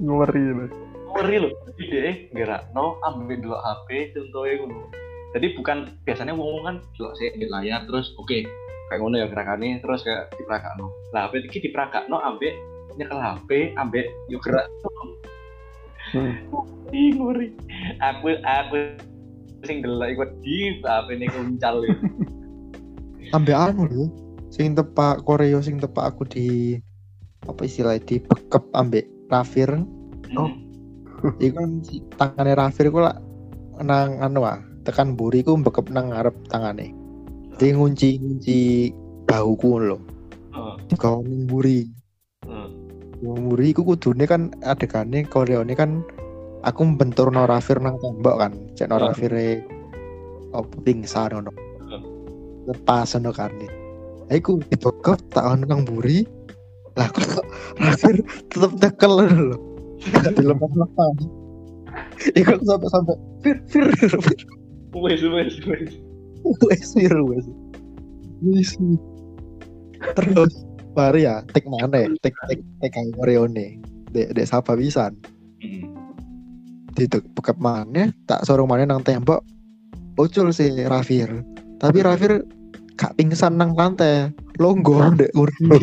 [0.00, 0.66] Ngeri lho.
[1.12, 4.88] Ngeri lho, jadi gerak no, ambil dua HP, contohnya ngono.
[5.36, 5.78] Jadi bukan
[6.08, 8.48] biasanya ngomong kan delok di layar terus oke
[8.88, 10.88] kayak ngono ya gerakannya terus kayak diprakakno.
[11.12, 12.56] Lah HP iki diprakakno ambek
[12.96, 14.72] nyekel HP ambek yo gerak.
[16.16, 16.32] Hmm.
[16.96, 17.52] Ih ngeri.
[18.00, 19.11] Aku aku
[19.62, 21.94] sing delok iku di HP ini kuncal ya.
[23.36, 24.04] Ambek anu lho.
[24.52, 26.76] Sing tepak koreo sing tepak aku di
[27.48, 29.70] apa istilahnya di bekep ambek Rafir.
[30.36, 30.52] Oh.
[31.40, 33.16] Iku kan si tangannya Rafir ku lah
[33.80, 36.92] nang anu ah, tekan buri ku bekep nang ngarep tangane.
[37.56, 38.58] Dia ngunci ngunci
[39.24, 39.98] bahuku lho.
[40.52, 40.98] Heeh.
[41.00, 41.88] Kau nang buri.
[42.44, 42.68] heeh.
[43.22, 46.02] Wong muri iku kudune kan adegane koreone kan
[46.62, 48.52] aku bentur no Rafir nang tembok kan.
[48.78, 49.10] Cek no Hmm.
[49.10, 49.62] Rafire
[50.54, 51.50] apa pingsan ngono.
[51.86, 52.02] Hmm.
[52.70, 53.52] Lepas ngono kan.
[54.32, 56.24] Aku dibekep tak ono nang buri.
[56.96, 57.46] Lah kok
[57.80, 59.56] Rafir tetep tekel lho.
[60.02, 61.16] Gak dilepas-lepas.
[62.34, 64.40] Iku sampai sampai Fir Fir Fir.
[64.96, 65.90] Wes wes wes.
[66.42, 67.46] Wes Fir wes.
[68.42, 68.70] Wes.
[70.18, 70.52] Terus
[70.98, 73.78] mari ya tek mana tek tek tek kayak koreone.
[74.10, 75.14] Dek dek sapa pisan.
[77.02, 79.42] Di bekap mana tak sorong mana nang tembok
[80.14, 81.42] ucul si Rafir.
[81.82, 82.46] Tapi Rafir
[82.94, 84.30] gak pingsan nang lantai.
[84.62, 85.80] Longgo dek urni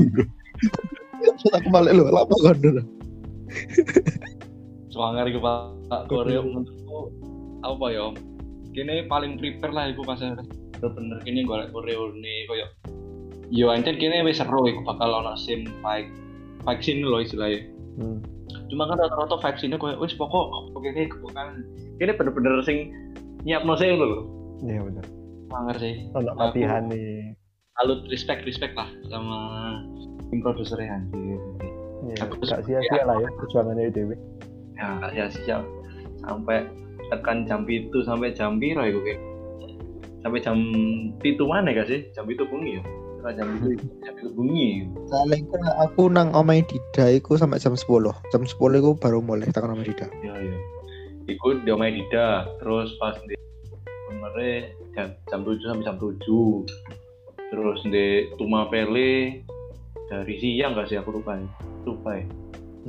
[1.52, 2.84] tak balik lo lama kan dulu
[4.90, 6.06] Swanger iku Pak.
[6.10, 7.14] Koreo menurutku
[7.66, 8.14] apa ya?
[8.74, 12.68] Kini paling prepare lah iku pas bener kini golek Koreo nih koyo
[13.50, 16.10] Yo ancen kini wis seru iku bakal ono scene fight
[16.62, 17.66] fight scene lho istilahnya.
[17.98, 18.22] Hmm.
[18.70, 21.66] Cuma kan rata-rata fight scene koyo wis pokok kini kebukan
[21.98, 22.94] kini bener-bener sing
[23.44, 24.30] nyiapno sih lho.
[24.64, 25.06] Iya bener.
[25.50, 25.94] Swanger sih.
[26.14, 27.34] Aku- latihan nih.
[27.80, 29.40] Salut respect respect lah sama
[30.30, 31.40] tim produsernya anjir.
[32.00, 34.16] Iya, gak sia-sia lah ya perjuangannya dewe.
[34.80, 35.64] ya nggak ya siap
[36.24, 36.64] sampai
[37.12, 39.20] tekan jam itu sampai jam piro iku kayak
[40.24, 40.56] sampai jam
[41.20, 42.84] itu mana gak sih jam itu bunyi ya
[43.20, 44.88] Itu bunyi.
[45.12, 45.48] Saling
[45.84, 47.88] aku nang omai Dida iku sampai jam 10
[48.32, 50.60] jam 10 iku baru mulai tekan omai Dida ya ya
[51.30, 53.38] ikut di Omai Dida terus pas di
[54.10, 56.18] kemarin jam, jam 7 sampai jam 7
[57.54, 59.42] terus di Tuma Pele
[60.10, 61.46] dari siang gak sih aku lupa ya?
[61.86, 62.26] Lupa ya?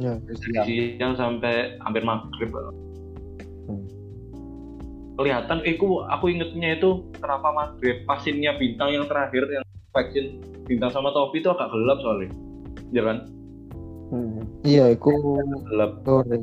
[0.01, 0.15] Ya.
[0.25, 2.49] Dari siang sampai hampir maghrib.
[3.69, 3.85] Hmm.
[5.21, 10.91] kelihatan eh, aku aku ingetnya itu kenapa maghrib pasinnya bintang yang terakhir yang vaksin bintang
[10.91, 12.31] sama topi itu agak gelap soalnya
[12.91, 13.19] ya kan
[14.11, 14.43] Hmm.
[14.63, 15.15] iya iku
[15.65, 16.43] gelap keren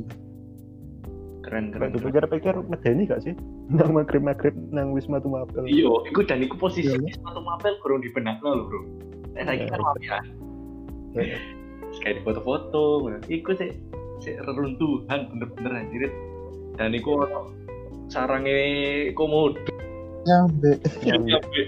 [1.44, 1.90] keren, keren.
[1.92, 3.36] dipikir-pikir medeni gak sih?
[3.68, 5.64] Nang maghrib-maghrib nang Wisma Tumapel.
[5.64, 7.20] iya itu dan itu posisi Iya.
[7.20, 8.80] satu mapel kurang di benak lo bro
[9.32, 9.84] eh lagi Iya, kan iya.
[9.84, 10.18] mau ya
[11.14, 11.38] Iya.
[12.00, 12.84] kayak di foto-foto
[13.28, 13.70] iku sih
[14.18, 16.08] sih reruntuhan bener-bener anjir
[16.74, 17.52] dan iku ono
[18.08, 18.56] sarangnya
[19.12, 19.60] komodo
[20.24, 20.72] nyambe
[21.04, 21.36] Nyambe.
[21.36, 21.60] nyambe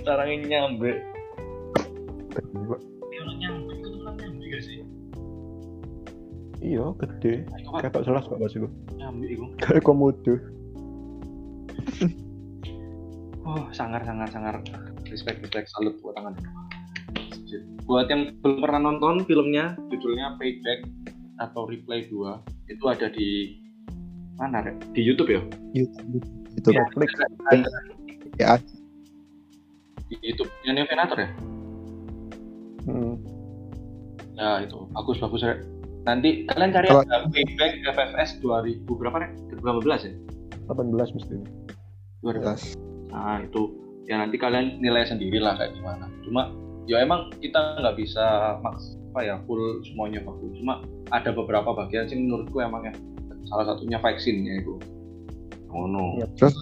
[0.00, 0.90] sarangnya nyambe
[4.62, 4.80] sih
[6.62, 7.42] Iya, gede.
[7.50, 8.38] Kan Kakak jelas kok
[8.94, 10.34] nyambe iku Kayak komodo.
[13.42, 14.62] Oh, sangar, sangar, sangar.
[15.10, 16.38] Respect, respect, salut buat tangan.
[17.90, 20.86] Buat yang belum pernah nonton filmnya, judulnya Payback
[21.42, 22.38] atau Replay 2,
[22.70, 23.58] itu ada di
[24.38, 24.94] mana, Rek?
[24.94, 25.42] Di YouTube ya?
[25.74, 26.22] YouTube
[26.54, 26.86] itu Iya.
[26.86, 27.10] Netflix.
[28.38, 28.54] ya
[30.06, 30.50] Di YouTube.
[30.62, 30.86] Yang
[31.26, 31.51] ya?
[34.42, 34.90] Ya, itu.
[34.90, 35.62] Bagus, bagus, Rek.
[36.02, 39.38] Nanti kalian cari aja Payback FFS 2000 berapa, Rek?
[39.62, 40.12] 2015 ya?
[40.66, 41.36] 18 mesti.
[42.26, 42.74] 2015.
[43.14, 43.62] Nah, itu.
[44.10, 46.10] Ya nanti kalian nilai sendiri lah kayak gimana.
[46.26, 46.50] Cuma
[46.90, 50.58] ya emang kita nggak bisa maks apa ya full semuanya bagus.
[50.58, 50.82] Cuma
[51.14, 52.94] ada beberapa bagian sih menurutku emang ya
[53.46, 54.74] salah satunya vaksinnya itu.
[55.70, 56.18] Oh no.
[56.18, 56.26] Iya.
[56.34, 56.58] terus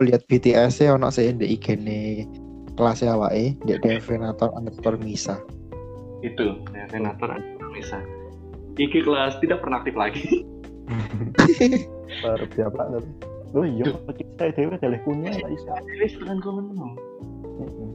[0.00, 2.24] lihat BTS ya ono sih di IG nih
[2.74, 5.36] kelas awake di Devenator underscore Misa
[6.22, 7.34] Itu, ya senator
[7.74, 7.98] bisa.
[8.78, 10.46] Iki kelas tidak pernah aktif lagi.
[12.22, 13.12] Baru siapa nanti?
[13.52, 15.72] Loh iya, pakai saya lah bisa.
[16.00, 16.88] Wis tekan komen no.
[17.60, 17.88] Heeh.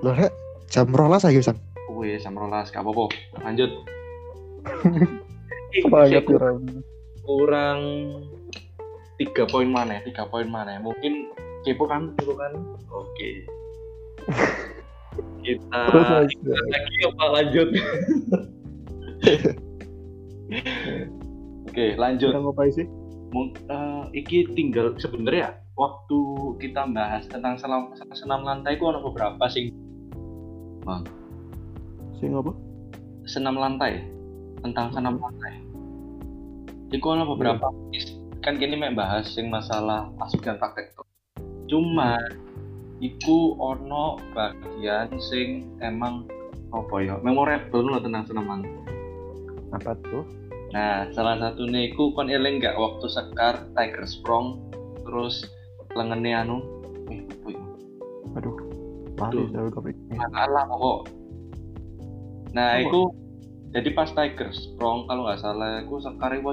[0.00, 0.32] Loh, Rek,
[0.72, 1.60] jam rolas lagi pisan.
[1.92, 3.04] Wis jam 12 gak apa-apa.
[3.44, 3.70] Lanjut.
[5.76, 6.64] Ya Ram.
[7.26, 7.80] kurang
[9.20, 10.08] tiga poin mana ya?
[10.08, 10.80] tiga poin mana ya?
[10.80, 11.28] mungkin
[11.68, 12.52] kepo kan kepo kan
[12.88, 13.30] oke
[15.46, 17.68] kita Terus lagi apa lanjut.
[21.70, 22.30] Oke lanjut.
[22.34, 22.86] Kita ngapain sih?
[23.30, 26.18] Mung- eh, iki tinggal sebenarnya waktu
[26.62, 29.70] kita bahas tentang senam senam lantai ku ada beberapa sing
[32.18, 32.54] Sing apa?
[33.26, 34.02] senam lantai.
[34.62, 35.58] Tentang senam lantai.
[36.94, 37.66] Iku ada beberapa
[38.46, 41.02] kan kini mek bahas sing masalah asup dan praktek tuh
[41.66, 42.14] cuma
[43.00, 46.24] iku ono bagian sing emang
[46.72, 48.72] apa ya memorable loh tentang senam lantai
[49.74, 50.24] Apa tuh?
[50.74, 54.58] nah salah satunya iku kon eling gak waktu sekar tiger sprong
[55.06, 55.46] terus
[55.94, 56.56] lengannya anu
[57.08, 57.62] eh apa ya
[58.36, 58.56] Aduh.
[59.16, 60.18] Kepikiran.
[60.20, 61.00] masalah kok
[62.52, 63.00] nah itu
[63.76, 66.52] jadi pas Tiger Sprong kalau nggak salah aku sekali itu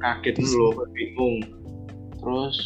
[0.00, 1.36] kaget dulu bingung
[2.20, 2.56] terus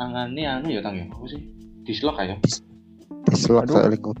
[0.00, 1.40] tangannya anu ya tangannya apa sih
[1.84, 2.36] dislok ya
[3.28, 3.74] Dislok Aduh.
[3.76, 4.16] saya lingkup.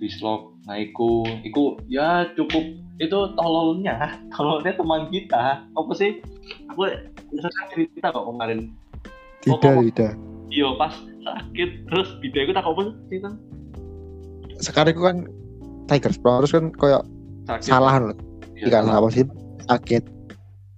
[0.00, 2.64] dislok nah iku iku ya cukup
[2.96, 6.24] itu tololnya tololnya teman kita apa sih
[6.72, 6.88] aku
[7.28, 8.72] misalkan cerita kok kemarin
[9.38, 10.12] Tidak, Oh, tidak.
[10.50, 10.90] iya pas
[11.22, 13.36] sakit terus bida itu tak apa sih Tang?
[14.58, 15.16] Sekarang itu kan
[15.86, 17.02] Tiger terus kan kayak
[17.46, 18.16] sakit salah loh.
[18.58, 18.98] Iya, salah.
[18.98, 19.24] apa sih?
[19.64, 20.02] Sakit.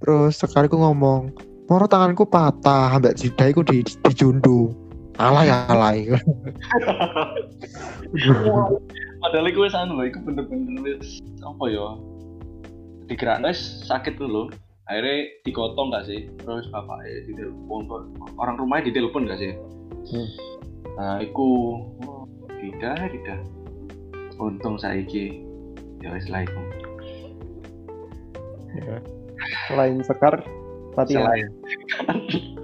[0.04, 1.22] Terus sekarang aku ngomong,
[1.70, 4.74] moro tanganku patah, ambek jidaiku di dijundu.
[5.22, 5.94] Alah ya alah.
[9.22, 11.94] Padahal iku wis anu iku bener-bener wis apa ya?
[13.46, 14.50] Wis sakit dulu.
[14.90, 16.26] Akhirnya digotong gak sih?
[16.42, 17.86] Terus bapak eh, ditelepon
[18.42, 19.54] orang rumahnya ditelepon gak sih?
[20.10, 20.28] Hmm.
[20.98, 22.26] Nah, iku oh,
[22.58, 23.38] tidak, tidak.
[24.42, 25.46] Untung saiki
[26.02, 26.58] ya wis lah iku.
[28.82, 28.98] Ya.
[29.70, 30.42] Selain Sekar,
[30.94, 31.26] Fatihah.
[31.26, 31.50] Selain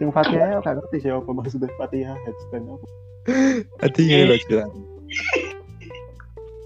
[0.00, 2.86] Sing Fatihah ya gak ngerti sih apa maksudnya Fatihah headstand apa.
[4.00, 4.72] Ini loh jelas.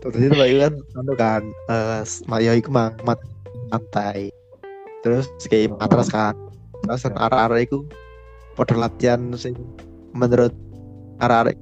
[0.05, 2.05] Tadi itu lagi kan, anu kan, eh,
[2.45, 3.19] ya iku mah mat
[3.75, 4.31] lantai.
[5.03, 6.39] Terus kayak matras kan.
[6.87, 7.83] Terus kan arah-arah iku
[8.55, 9.59] pada latihan sing
[10.15, 10.55] menurut
[11.19, 11.57] arah-arah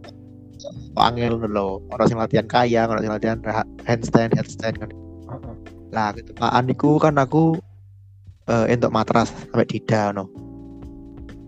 [1.08, 1.80] angel lho.
[1.88, 3.38] Orang sing latihan kayang, orang sing latihan
[3.88, 4.90] handstand, headstand kan.
[5.88, 7.56] Lah ketepaan iku kan aku
[8.68, 10.28] entuk matras sampai dida no.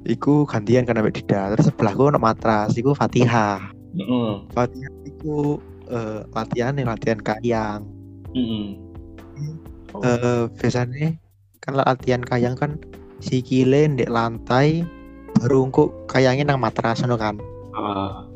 [0.05, 1.53] Iku gantian kan sampai dida.
[1.57, 3.73] Terus sebelahku ono matras, iku Fatihah.
[3.95, 4.31] Heeh.
[4.59, 5.55] latihan itu
[5.87, 7.87] eh, latihan nih latihan kayang
[8.35, 8.75] Heeh.
[10.03, 11.15] eh biasanya
[11.63, 12.75] kan latihan kayang kan
[13.23, 14.83] sikile ndek lantai
[15.39, 17.39] baru kok kayangnya nang matras ngono kan
[17.71, 18.27] Ah,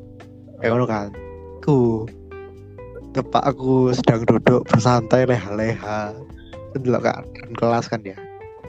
[0.63, 1.11] kayak ngono kan
[1.59, 2.07] ku
[3.11, 6.15] tepak aku sedang duduk bersantai leha-leha
[6.79, 8.15] delok keadaan kelas kan ya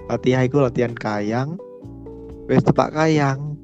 [0.10, 1.56] latihan itu latihan kayang.
[2.50, 3.56] Wis tepak kayang.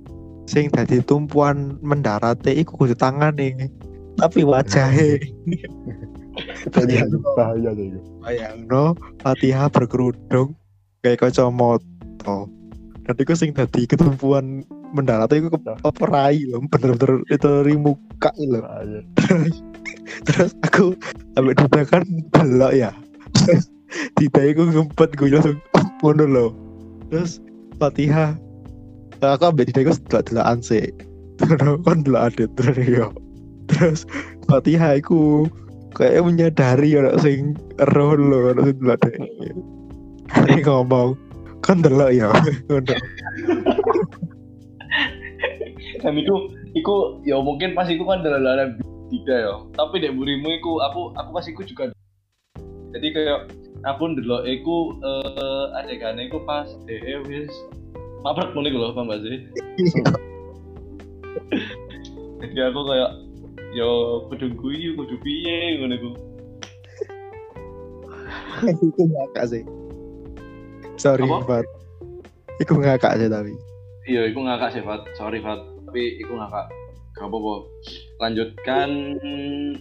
[0.46, 3.74] Sing dadi tumpuan mendarate iku kudu tangane.
[4.22, 5.18] Tapi wajahe.
[7.36, 8.00] Bahaya itu.
[8.20, 10.52] bayangno Fatihah berkerudung
[11.00, 12.50] kayak kacamata
[13.06, 18.34] dan itu sing dadi ketumpuan mendarat itu ke apa rai loh bener-bener itu dari muka
[18.42, 19.02] loh Bahaya.
[20.26, 20.98] terus aku
[21.38, 22.04] sampai dadakan
[22.34, 22.92] belok ya.
[23.38, 23.70] terus
[24.20, 25.58] tidak aku ngempet gue langsung
[26.04, 26.50] ngono loh
[27.10, 27.40] terus
[27.80, 28.40] Fatihah
[29.24, 30.86] aku ambil tidak aku delok delokan sih?
[31.40, 32.50] Terus kan delok adit?
[32.60, 33.12] Terus
[33.66, 34.00] terus
[34.48, 35.50] Fatihah aku
[35.96, 37.56] kayak menyadari orang sing
[37.96, 39.16] roh lo orang sing deh
[40.30, 41.16] hari ngomong
[41.64, 42.30] kan delok ya?
[46.04, 46.36] Dan itu
[46.78, 48.78] iku ya mungkin pas iku kan dalam
[49.10, 51.94] tidak ya tapi dek burimu iku aku aku pas iku juga
[52.94, 53.40] jadi kayak
[53.86, 57.53] aku ndelok iku eh adegane iku pas DE wis
[58.26, 59.38] mabrak iku lho paham gak sih
[62.41, 63.12] jadi aku kayak
[63.76, 66.10] yo kudu guyu kudu piye ngono iku.
[68.72, 69.64] Itu ngakak sih.
[70.95, 71.28] Sorry?
[71.28, 71.68] Fat.
[72.64, 73.52] Itu ngakak sih tapi.
[74.07, 75.03] Iya iku ngakak sih Fat.
[75.20, 75.60] Sorry Fat.
[75.60, 76.72] Tapi iku ngakak.
[77.20, 77.56] Gak apa-apa.
[78.24, 78.90] Lanjutkan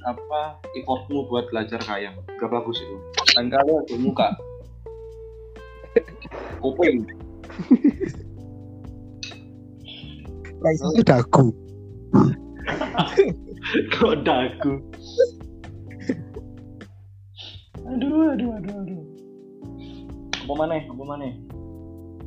[0.03, 2.99] apa effortmu buat belajar kayang gak bagus itu
[3.35, 4.29] lain kali aku muka.
[6.63, 7.03] Kuping.
[10.65, 11.51] Itu dagu.
[13.95, 14.73] Kok dagu?
[17.85, 19.03] Aduh aduh aduh aduh.
[20.45, 21.29] Apa mana apa mana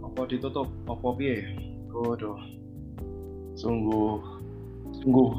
[0.04, 0.68] apa ditutup?
[0.86, 1.42] Apa piye?
[1.90, 2.38] Waduh.
[3.58, 4.22] Sungguh
[5.02, 5.30] sungguh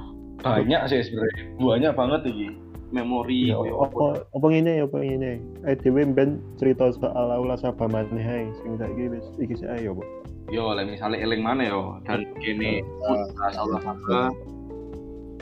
[0.43, 1.45] banyak sih sebenarnya.
[1.61, 2.49] Banyak banget iki
[2.89, 5.33] memori Ya, apa apa ngene ya apa ngene.
[5.63, 9.83] Eh dhewe ben cerita soal aula sapa maneh ae sing saiki wis iki sik ae
[9.83, 10.09] ya, Pak.
[10.49, 14.33] yo lah misalnya eling mana yo dan kene bahas Allah Akbar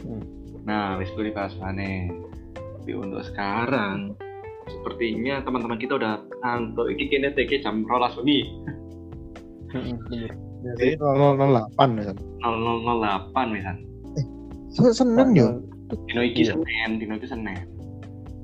[0.02, 0.23] Hmm.
[0.62, 2.10] nah wis kuwi bahas mana
[2.77, 4.14] tapi untuk sekarang
[4.66, 8.51] sepertinya teman-teman kita udah ngantuk iki kene TK jam rolas wengi
[9.68, 10.31] Heeh, bener.
[10.64, 12.16] Jadi 008 misal.
[12.39, 13.77] 008 misal
[14.68, 15.48] Se- Senin yo.
[15.86, 16.52] Dino iki Iya.
[16.54, 17.58] Senin dino iki Senin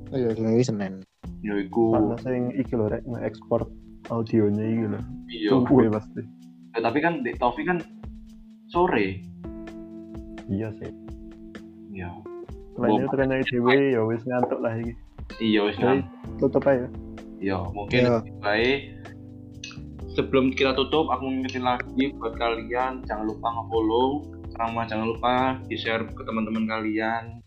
[0.09, 0.93] Oh iya, ini Senin.
[1.41, 3.67] yo iku Karena sing iki lho rek ekspor
[4.07, 4.99] audionya iki lho.
[5.27, 6.21] iya Suwe pasti.
[6.73, 7.77] Eh, tapi kan di Taufik kan
[8.65, 9.19] sore
[10.45, 10.91] Iya sih.
[11.91, 12.09] iya
[12.73, 14.93] Lainnya tekan ae dhewe ya wis ngantuk lah iki.
[15.39, 16.09] iya wis ngantuk.
[16.39, 16.87] tutup aja.
[17.37, 18.79] Iya, mungkin lebih baik
[20.09, 24.23] sebelum kita tutup aku ngingetin lagi buat kalian jangan lupa nge-follow
[24.57, 25.35] sama jangan lupa
[25.67, 27.41] di-share ke teman-teman kalian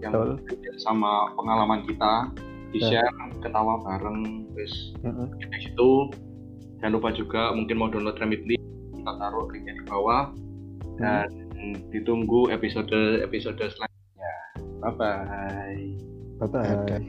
[0.00, 0.40] yang Betul.
[0.80, 2.32] sama pengalaman kita
[2.72, 3.10] di-share
[3.42, 5.26] ketawa bareng terus Heeh.
[5.44, 6.08] kayak gitu
[6.80, 8.56] jangan lupa juga mungkin mau download Remitly
[8.96, 10.32] kita taruh linknya di bawah
[10.96, 11.28] dan
[11.92, 14.32] ditunggu episode episode selanjutnya
[14.80, 16.10] bye bye
[16.40, 16.64] Bye bye.
[16.64, 17.04] Dadah.